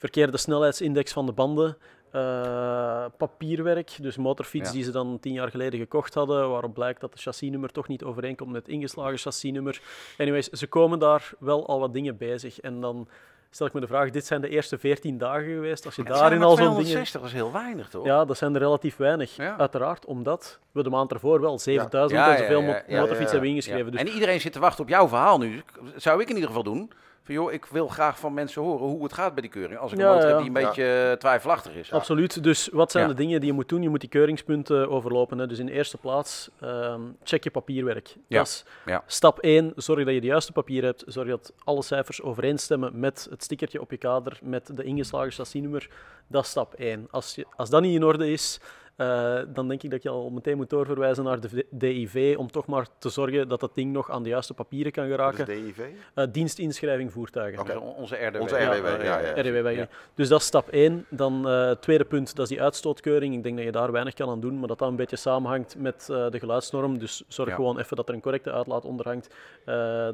[0.01, 1.76] verkeerde snelheidsindex van de banden,
[2.11, 4.74] eh, papierwerk, dus motorfiets Ja.
[4.74, 8.05] die ze dan tien jaar geleden gekocht hadden, waarop blijkt dat het chassisnummer toch niet
[8.05, 9.80] overeenkomt met het ingeslagen chassisnummer.
[10.18, 13.09] Anyways, ze komen daar wel al wat dingen bezig en dan
[13.51, 16.11] stel ik me de vraag, dit zijn de eerste 14 dagen geweest, als je Het
[16.12, 16.72] daarin al zo'n dingen...
[16.74, 18.05] 260, dat is heel weinig, toch?
[18.05, 19.36] Ja, dat zijn er relatief weinig.
[19.36, 19.59] Ja.
[19.59, 23.01] Uiteraard, omdat we de maand ervoor wel 7000 Ja, en zoveel ja, mo- ja, ja,
[23.01, 23.30] motorfietsen ja.
[23.30, 23.90] hebben ingeschreven.
[23.92, 25.62] Dus En iedereen zit te wachten op jouw verhaal nu.
[25.96, 26.90] Zou ik in ieder geval doen.
[27.23, 29.79] Van joh, ik wil graag van mensen horen hoe het gaat bij die keuring.
[29.79, 31.93] Als ik Ja, een motor heb die een beetje eh, twijfelachtig is.
[31.93, 32.43] Absoluut.
[32.43, 33.11] Dus wat zijn Ja.
[33.11, 33.83] de dingen die je moet doen?
[33.83, 35.39] Je moet die keuringspunten overlopen.
[35.39, 35.47] Hè.
[35.47, 38.16] Dus in de eerste plaats, ehm, check je papierwerk.
[38.27, 38.39] Ja.
[38.39, 39.03] Dat is Ja.
[39.07, 39.73] stap 1.
[39.77, 41.05] Zorg dat je de juiste papier hebt.
[41.07, 45.89] Zorg dat alle cijfers overeenstemmen met het stickertje op je kader, met de ingeslagen chassisnummer.
[46.27, 47.07] Dat is stap 1.
[47.11, 48.61] Als, je, als dat niet in orde is,
[49.01, 52.66] eh, dan denk ik dat je al meteen moet doorverwijzen naar de DIV om toch
[52.66, 55.48] maar te zorgen dat dat ding nog aan de juiste papieren kan Wat geraken.
[55.48, 55.78] is DIV?
[56.14, 57.64] Eh, dienstinschrijving voertuigen.
[57.64, 58.40] Dus on- onze RDW.
[58.40, 59.18] Onze RDW, ja,
[59.61, 59.70] ja.
[59.70, 59.88] Ja.
[60.14, 61.07] Dus dat is stap 1.
[61.09, 63.34] Dan eh, het tweede punt, dat is die uitstootkeuring.
[63.34, 65.76] Ik denk dat je daar weinig kan aan doen, maar dat dat een beetje samenhangt
[65.78, 66.98] met eh, de geluidsnorm.
[66.98, 67.55] Dus zorg Ja.
[67.55, 69.34] gewoon even dat er een correcte uitlaat onder hangt.
[69.64, 70.09] Eh,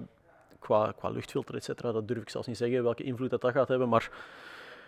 [0.58, 3.52] qua, qua luchtfilter, et cetera, dat durf ik zelfs niet zeggen welke invloed dat, dat
[3.52, 3.88] gaat hebben.
[3.88, 4.10] Maar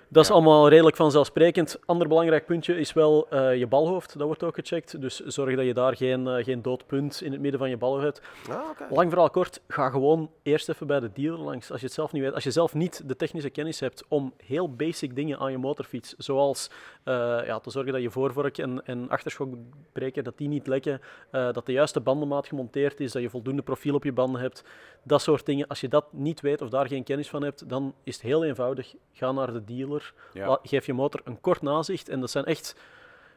[0.09, 0.35] dat is Ja.
[0.35, 1.79] allemaal redelijk vanzelfsprekend.
[1.87, 4.19] Ander belangrijk puntje is wel eh, je balhoofd.
[4.19, 5.01] Dat wordt ook gecheckt.
[5.01, 7.77] Dus zorg dat je daar geen, eh, geen dood punt in het midden van je
[7.77, 8.21] balhoofd hebt.
[8.51, 8.91] Ah.
[8.91, 11.71] Lang verhaal kort, ga gewoon eerst even bij de dealer langs.
[11.71, 14.33] Als je het zelf niet weet, als je zelf niet de technische kennis hebt om
[14.37, 16.71] heel basic dingen aan je motorfiets, zoals
[17.05, 17.15] eh,
[17.47, 21.01] ja, te zorgen dat je voorvork en, en achterschokbreker dat die niet lekken,
[21.31, 24.65] dat de juiste bandenmaat gemonteerd is, dat je voldoende profiel op je banden hebt,
[25.03, 25.67] dat soort dingen.
[25.67, 28.45] Als je dat niet weet of daar geen kennis van hebt, dan is het heel
[28.45, 28.95] eenvoudig.
[29.13, 29.98] Ga naar de dealer,
[30.33, 30.59] Ja.
[30.63, 32.75] geef je motor een kort nazicht en dat zijn echt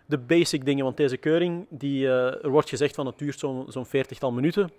[0.06, 3.66] de basic dingen, want deze keuring, die, eh, er wordt gezegd van het duurt zo'n
[3.68, 4.70] zo'n veertigtal minuten.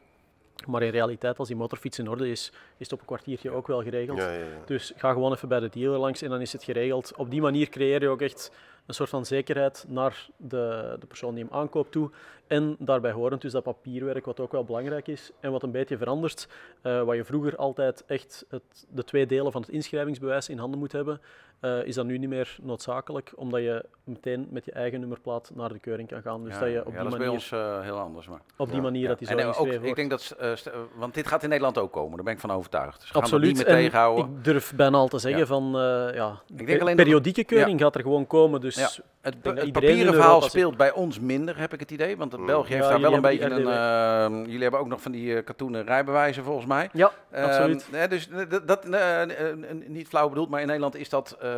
[0.66, 3.66] Maar in realiteit, als die motorfiets in orde is, is het op een kwartiertje ook
[3.66, 4.18] wel geregeld.
[4.18, 4.44] Ja, ja, ja.
[4.66, 7.12] Dus ga gewoon even bij de dealer langs en dan is het geregeld.
[7.16, 8.52] Op die manier creëer je ook echt
[8.86, 12.10] een soort van zekerheid naar de, de persoon die hem aankoopt toe.
[12.46, 15.96] En daarbij horend dus dat papierwerk, wat ook wel belangrijk is en wat een beetje
[15.96, 16.48] verandert.
[16.82, 20.78] Eh, wat je vroeger altijd echt het, de twee delen van het inschrijvingsbewijs in handen
[20.78, 21.20] moet hebben,
[21.62, 25.68] eh, is dat nu niet meer noodzakelijk, omdat je meteen met je eigen nummerplaat naar
[25.68, 26.44] de keuring kan gaan.
[26.44, 28.28] Dus Ja, dat je ja, op die dat is bij manier, ons eh, heel anders.
[28.28, 28.40] Maar.
[28.56, 29.08] op die Ja, manier Ja.
[29.08, 30.52] dat die zo En, ook, ik denk dat, eh,
[30.94, 33.12] want dit gaat in Nederland ook komen, daar ben ik van overtuigd.
[33.12, 33.46] Dat Absoluut.
[33.48, 34.24] niet meer En tegenhouden.
[34.24, 35.46] ik durf bijna al te zeggen Ja.
[35.46, 38.60] van, eh, ja, denk pe- alleen dat- periodieke keuring gaat er gewoon komen.
[38.60, 38.88] Dus Ja.
[39.20, 42.16] Het, denk papieren verhaal speelt bij ons minder, heb ik het idee.
[42.16, 42.46] Want het Mm.
[42.46, 43.56] België heeft Ja, daar wel een beetje een...
[43.56, 46.88] die eh, jullie hebben ook nog van die eh, katoenen rijbewijzen volgens mij.
[46.92, 47.86] ja, Ehm, absoluut.
[47.90, 48.86] hè, dus dat, dat
[49.86, 51.51] niet flauw bedoeld, maar in Nederland is dat eh,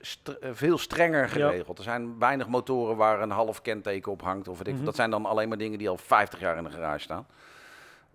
[0.00, 1.78] st- eh, veel strenger geregeld.
[1.78, 4.48] Er zijn weinig motoren waar een half kenteken op hangt.
[4.48, 4.84] Of weet ik, Mhm.
[4.84, 7.26] Dat zijn dan alleen maar dingen die al 50 jaar in de garage staan.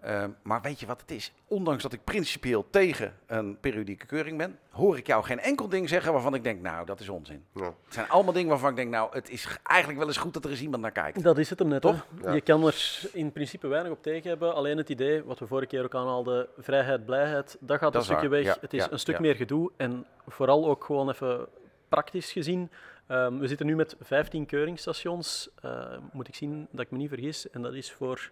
[0.01, 1.33] Ehm, maar weet je wat het is?
[1.47, 5.89] Ondanks dat ik principieel tegen een periodieke keuring ben, hoor ik jou geen enkel ding
[5.89, 7.45] zeggen waarvan ik denk, nou, dat is onzin.
[7.53, 7.63] Ja.
[7.63, 10.43] Het zijn allemaal dingen waarvan ik denk, nou, het is eigenlijk wel eens goed dat
[10.43, 11.23] er eens iemand naar kijkt.
[11.23, 11.81] Dat is het hem net.
[11.81, 12.05] Toch?
[12.21, 12.31] Ja.
[12.31, 14.55] Je kan er in principe weinig op tegen hebben.
[14.55, 18.07] Alleen het idee, wat we vorige keer ook aanhaalden, vrijheid, blijheid, dat gaat Dat een
[18.07, 18.55] stukje waar, weg.
[18.55, 19.21] ja, het is ja, een stuk ja.
[19.21, 19.71] meer gedoe.
[19.77, 21.47] En vooral ook gewoon even
[21.89, 22.71] praktisch gezien.
[23.07, 25.49] Ehm, we zitten nu met 15 keuringsstations.
[25.61, 27.49] Eh, moet ik zien dat ik me niet vergis.
[27.49, 28.31] En dat is voor...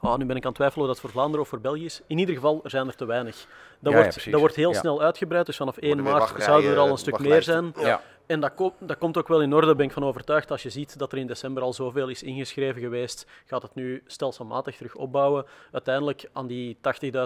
[0.00, 2.00] Ah, nu ben ik aan het twijfelen of dat voor Vlaanderen of voor België is.
[2.06, 3.46] In ieder geval, er zijn er te weinig.
[3.80, 4.78] Dat, Ja, wordt, dat wordt heel Ja.
[4.78, 5.46] snel uitgebreid.
[5.46, 7.72] Dus vanaf 1 Worden weer maart zouden er al een stuk meer zijn.
[7.80, 8.00] Ja.
[8.26, 10.50] En dat, ko- dat komt ook wel in orde, ben ik van overtuigd.
[10.50, 14.02] Als je ziet dat er in december al zoveel is ingeschreven geweest, gaat het nu
[14.06, 15.44] stelselmatig terug opbouwen.
[15.72, 16.76] Uiteindelijk aan die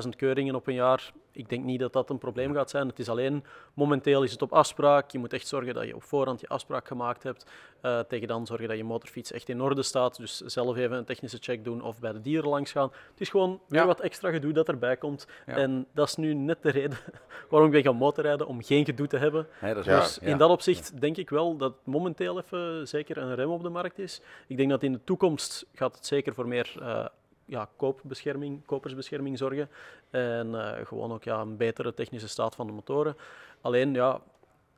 [0.05, 2.87] 80.000 keuringen op een jaar, ik denk niet dat dat een probleem gaat zijn.
[2.89, 5.11] Het is alleen, momenteel is het op afspraak.
[5.11, 7.47] Je moet echt zorgen dat je op voorhand je afspraak gemaakt hebt.
[7.81, 10.17] Eh, tegen dan zorgen dat je motorfiets echt in orde staat.
[10.17, 12.93] Dus zelf even een technische check doen of bij de dieren langs gaan.
[13.11, 13.87] Het is gewoon weer Ja.
[13.87, 15.27] wat extra gedoe dat erbij komt.
[15.47, 15.57] Ja.
[15.57, 16.99] En dat is nu net de reden
[17.51, 19.47] waarom ik ben gaan motorrijden, om geen gedoe te hebben.
[19.59, 20.27] Hè, dat waar, Dus ja.
[20.27, 23.99] in dat opzicht denk ik wel dat momenteel even zeker een rem op de markt
[23.99, 24.21] is.
[24.47, 27.07] Ik denk dat in de toekomst gaat het zeker voor meer eh,
[27.45, 29.69] ja, koopbescherming, kopersbescherming zorgen.
[30.11, 33.17] En eh, gewoon ook ja, een betere technische staat van de motoren.
[33.61, 34.21] Alleen ja,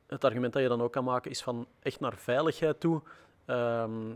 [0.07, 3.01] het argument dat je dan ook kan maken is van echt naar veiligheid toe.
[3.45, 4.11] Ehm,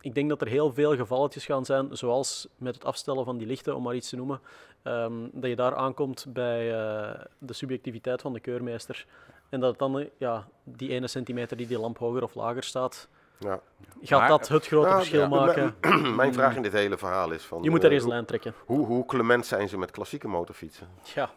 [0.00, 3.46] ik denk dat er heel veel gevalletjes gaan zijn, zoals met het afstellen van die
[3.46, 4.40] lichten, om maar iets te noemen,
[4.82, 9.06] ehm, dat je daar aankomt bij eh, de subjectiviteit van de keurmeester.
[9.48, 13.08] En dat dan eh, ja, die ene centimeter die die lamp hoger of lager staat,
[13.44, 13.60] Ja.
[14.02, 15.74] gaat Maar- dat het grote Nou, verschil ja, maken.
[15.80, 17.62] m- Mijn vraag in dit hele verhaal is van...
[17.62, 18.54] Je moet eh, daar eens een hoe- lijn trekken.
[18.66, 20.88] Hoe, hoe clement zijn ze met klassieke motorfietsen?
[21.14, 21.30] Ja,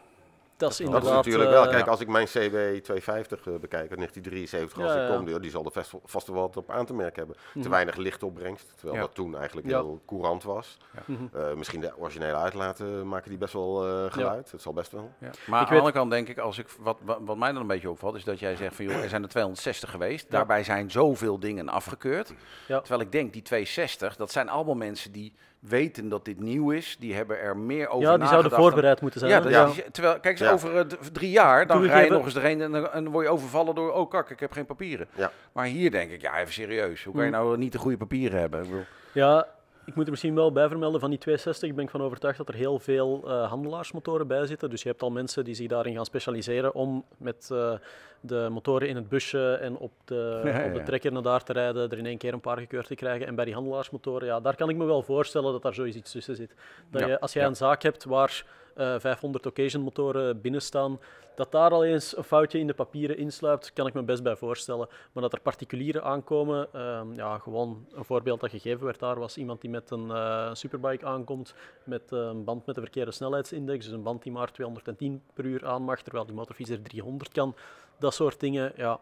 [0.58, 1.10] dat is Dat inderdaad...
[1.10, 1.64] is natuurlijk wel.
[1.64, 5.24] eh, Kijk, als ik mijn CB 250 eh, bekijk uit 1973, als Ja, ik kom,
[5.24, 7.36] die, die zal er vast, vast wel wat op aan te merken hebben.
[7.52, 7.68] Te Mhm.
[7.70, 9.00] weinig lichtopbrengst, terwijl Ja.
[9.00, 9.76] dat toen eigenlijk Ja.
[9.78, 10.76] heel courant was.
[11.06, 11.22] mhm.
[11.32, 14.50] Eh, misschien de originele uitlaten maken die best wel eh, geluid.
[14.50, 15.10] Dat zal best wel.
[15.18, 15.26] Ja.
[15.26, 17.52] Maar Ik aan de weet- andere kant denk ik, als ik, wat, wat, wat mij
[17.52, 20.30] dan een beetje opvalt, is dat jij zegt van joh, er zijn er 260 geweest.
[20.30, 22.32] Daarbij zijn zoveel dingen afgekeurd.
[22.68, 22.78] Ja.
[22.80, 26.96] Terwijl ik denk, die 260, dat zijn allemaal mensen die weten dat dit nieuw is.
[27.00, 29.32] Die hebben er meer over Ja, die zouden voorbereid moeten zijn.
[29.32, 30.52] Ja, dat- terwijl, kijk eens, Ja.
[30.54, 33.32] over drie jaar, dan rij je nog eens erheen en, dan- en dan word je
[33.32, 35.06] overvallen door, oh kak, ik heb geen papieren.
[35.16, 35.32] Ja.
[35.52, 37.04] Maar hier denk ik, ja, even serieus.
[37.04, 37.34] Hoe kan je Mm.
[37.36, 38.60] nou niet de goede papieren hebben?
[38.62, 39.46] Ik bedoel, Ja,
[39.84, 42.48] ik moet er misschien wel bij vermelden van die 260 ben ik van overtuigd dat
[42.48, 44.70] er heel veel eh, handelaarsmotoren bij zitten.
[44.70, 47.72] Dus je hebt al mensen die zich daarin gaan specialiseren om met eh,
[48.20, 51.44] de motoren in het busje en op de, Ja, ja, op de trekker naar daar
[51.44, 53.26] te rijden, er in één keer een paar gekeurd te krijgen.
[53.26, 56.12] En bij die handelaarsmotoren, ja, daar kan ik me wel voorstellen dat daar zoiets iets
[56.12, 56.54] tussen zit.
[56.90, 58.44] Dat je, als jij een zaak hebt waar
[58.74, 60.98] eh 500 occasion motoren binnen staan,
[61.38, 64.36] dat daar al eens een foutje in de papieren insluipt, kan ik me best bij
[64.36, 64.88] voorstellen.
[65.12, 69.36] Maar dat er particulieren aankomen, ehm, ja, gewoon een voorbeeld dat gegeven werd daar was
[69.36, 71.54] iemand die met een eh, superbike aankomt
[71.84, 75.44] met eh, een band met een verkeerde snelheidsindex, dus een band die maar 210 per
[75.44, 77.54] uur aan mag, terwijl die motorfiets er 300 kan.
[77.98, 78.98] Dat soort dingen, ja.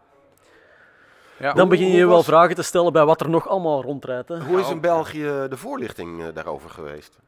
[1.38, 3.48] Ja, Dan hoe- begin je je wel was- vragen te stellen bij wat er nog
[3.48, 4.28] allemaal rondrijdt.
[4.28, 4.40] Hè.
[4.40, 7.18] Hoe is in België de voorlichting eh, daarover geweest?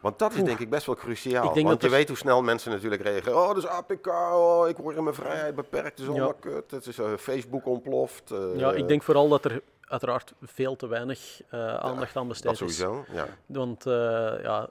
[0.00, 1.44] Want dat is denk ik best wel cruciaal.
[1.48, 3.36] Ik denk Want dat je weet hoe snel mensen natuurlijk reageren.
[3.38, 6.50] Oh, dat is APK, oh, ik word in mijn vrijheid beperkt, het is allemaal Ja.
[6.50, 6.70] kut.
[6.70, 8.30] Het is eh, Facebook ontploft.
[8.30, 12.58] eh, Ja, ik denk vooral dat er uiteraard veel te weinig eh, aandacht aan besteed
[12.58, 12.76] Dat is.
[12.76, 13.26] sowieso, ja.
[13.46, 13.92] Want eh,
[14.42, 14.68] ja,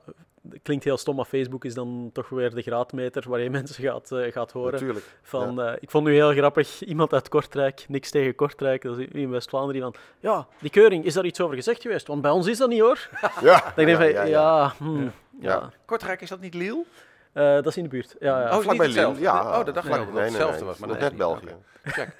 [0.63, 4.11] klinkt heel stom, maar Facebook is dan toch weer de graadmeter waar je mensen gaat,
[4.11, 4.71] eh, gaat horen.
[4.71, 5.05] Natuurlijk.
[5.21, 9.07] Van, eh, ik vond nu heel grappig, iemand uit Kortrijk, niks tegen Kortrijk, dat is
[9.07, 12.07] in West-Vlaanderen, van, ja, die keuring, is daar iets over gezegd geweest?
[12.07, 13.09] Want bij ons is dat niet hoor.
[13.41, 14.73] Ja, Dan denk ik van, ja, ja, ja.
[14.77, 15.51] hmm, ja.
[15.51, 15.69] Ja.
[15.85, 16.85] Kortrijk, is dat niet Lille?
[17.33, 18.15] Eh, dat is in de buurt.
[18.19, 18.45] Ja, ja.
[18.45, 19.19] Oh, vlak niet bij hetzelfde.
[19.21, 19.59] Lille, ja.
[19.59, 20.77] Oh, dat dacht ik Nee, ook dat nee, het nee, hetzelfde nee, was.
[20.77, 21.17] Maar dat net.
[21.17, 21.55] België.
[21.83, 22.15] Check.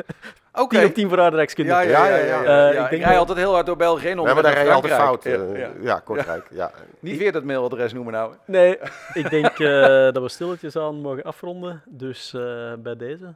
[0.56, 0.76] Oké.
[0.78, 1.18] 10 op 10 voor.
[1.18, 1.30] Ja,
[1.82, 1.82] ja, ja.
[1.82, 2.44] ja, Ja, ja, ja.
[2.44, 2.72] ja.
[2.72, 4.20] Eh, ik denk Rij dat- altijd heel hard door België heen.
[4.20, 5.24] om Ja, maar daar rij je altijd fout.
[5.24, 6.00] Ja, Ja, ja.
[6.00, 6.48] Kortrijk.
[6.52, 6.72] Ja.
[7.00, 8.34] Niet weer dat mailadres noemen nou.
[8.46, 8.78] Nee,
[9.14, 9.80] ik denk eh,
[10.12, 11.82] dat we stilletjes aan mogen afronden.
[11.86, 13.34] Dus eh, bij deze.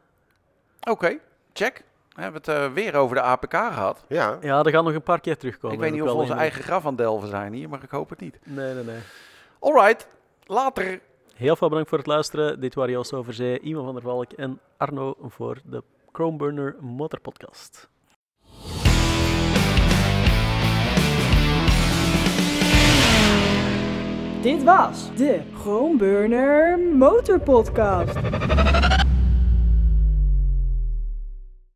[0.89, 1.17] Oké,
[1.53, 1.84] check.
[2.15, 4.03] We hebben het eh, weer over de APK gehad.
[4.07, 4.38] Ja.
[4.41, 5.76] Ja, dat gaat nog een paar keer terugkomen.
[5.76, 7.84] ik weet niet of we wel onze eigen graf aan het delven zijn hier, maar
[7.84, 8.39] ik hoop het niet.
[8.43, 8.99] Nee, nee, nee.
[9.59, 10.07] Alright,
[10.45, 10.99] later.
[11.36, 12.59] Heel veel bedankt voor het luisteren.
[12.59, 15.84] Dit waren Joost Overzee, Iman van der Valk en Arno voor de
[16.20, 17.89] Chromeburner Motorpodcast.
[24.41, 28.17] Dit was de Groenburner Motorpodcast.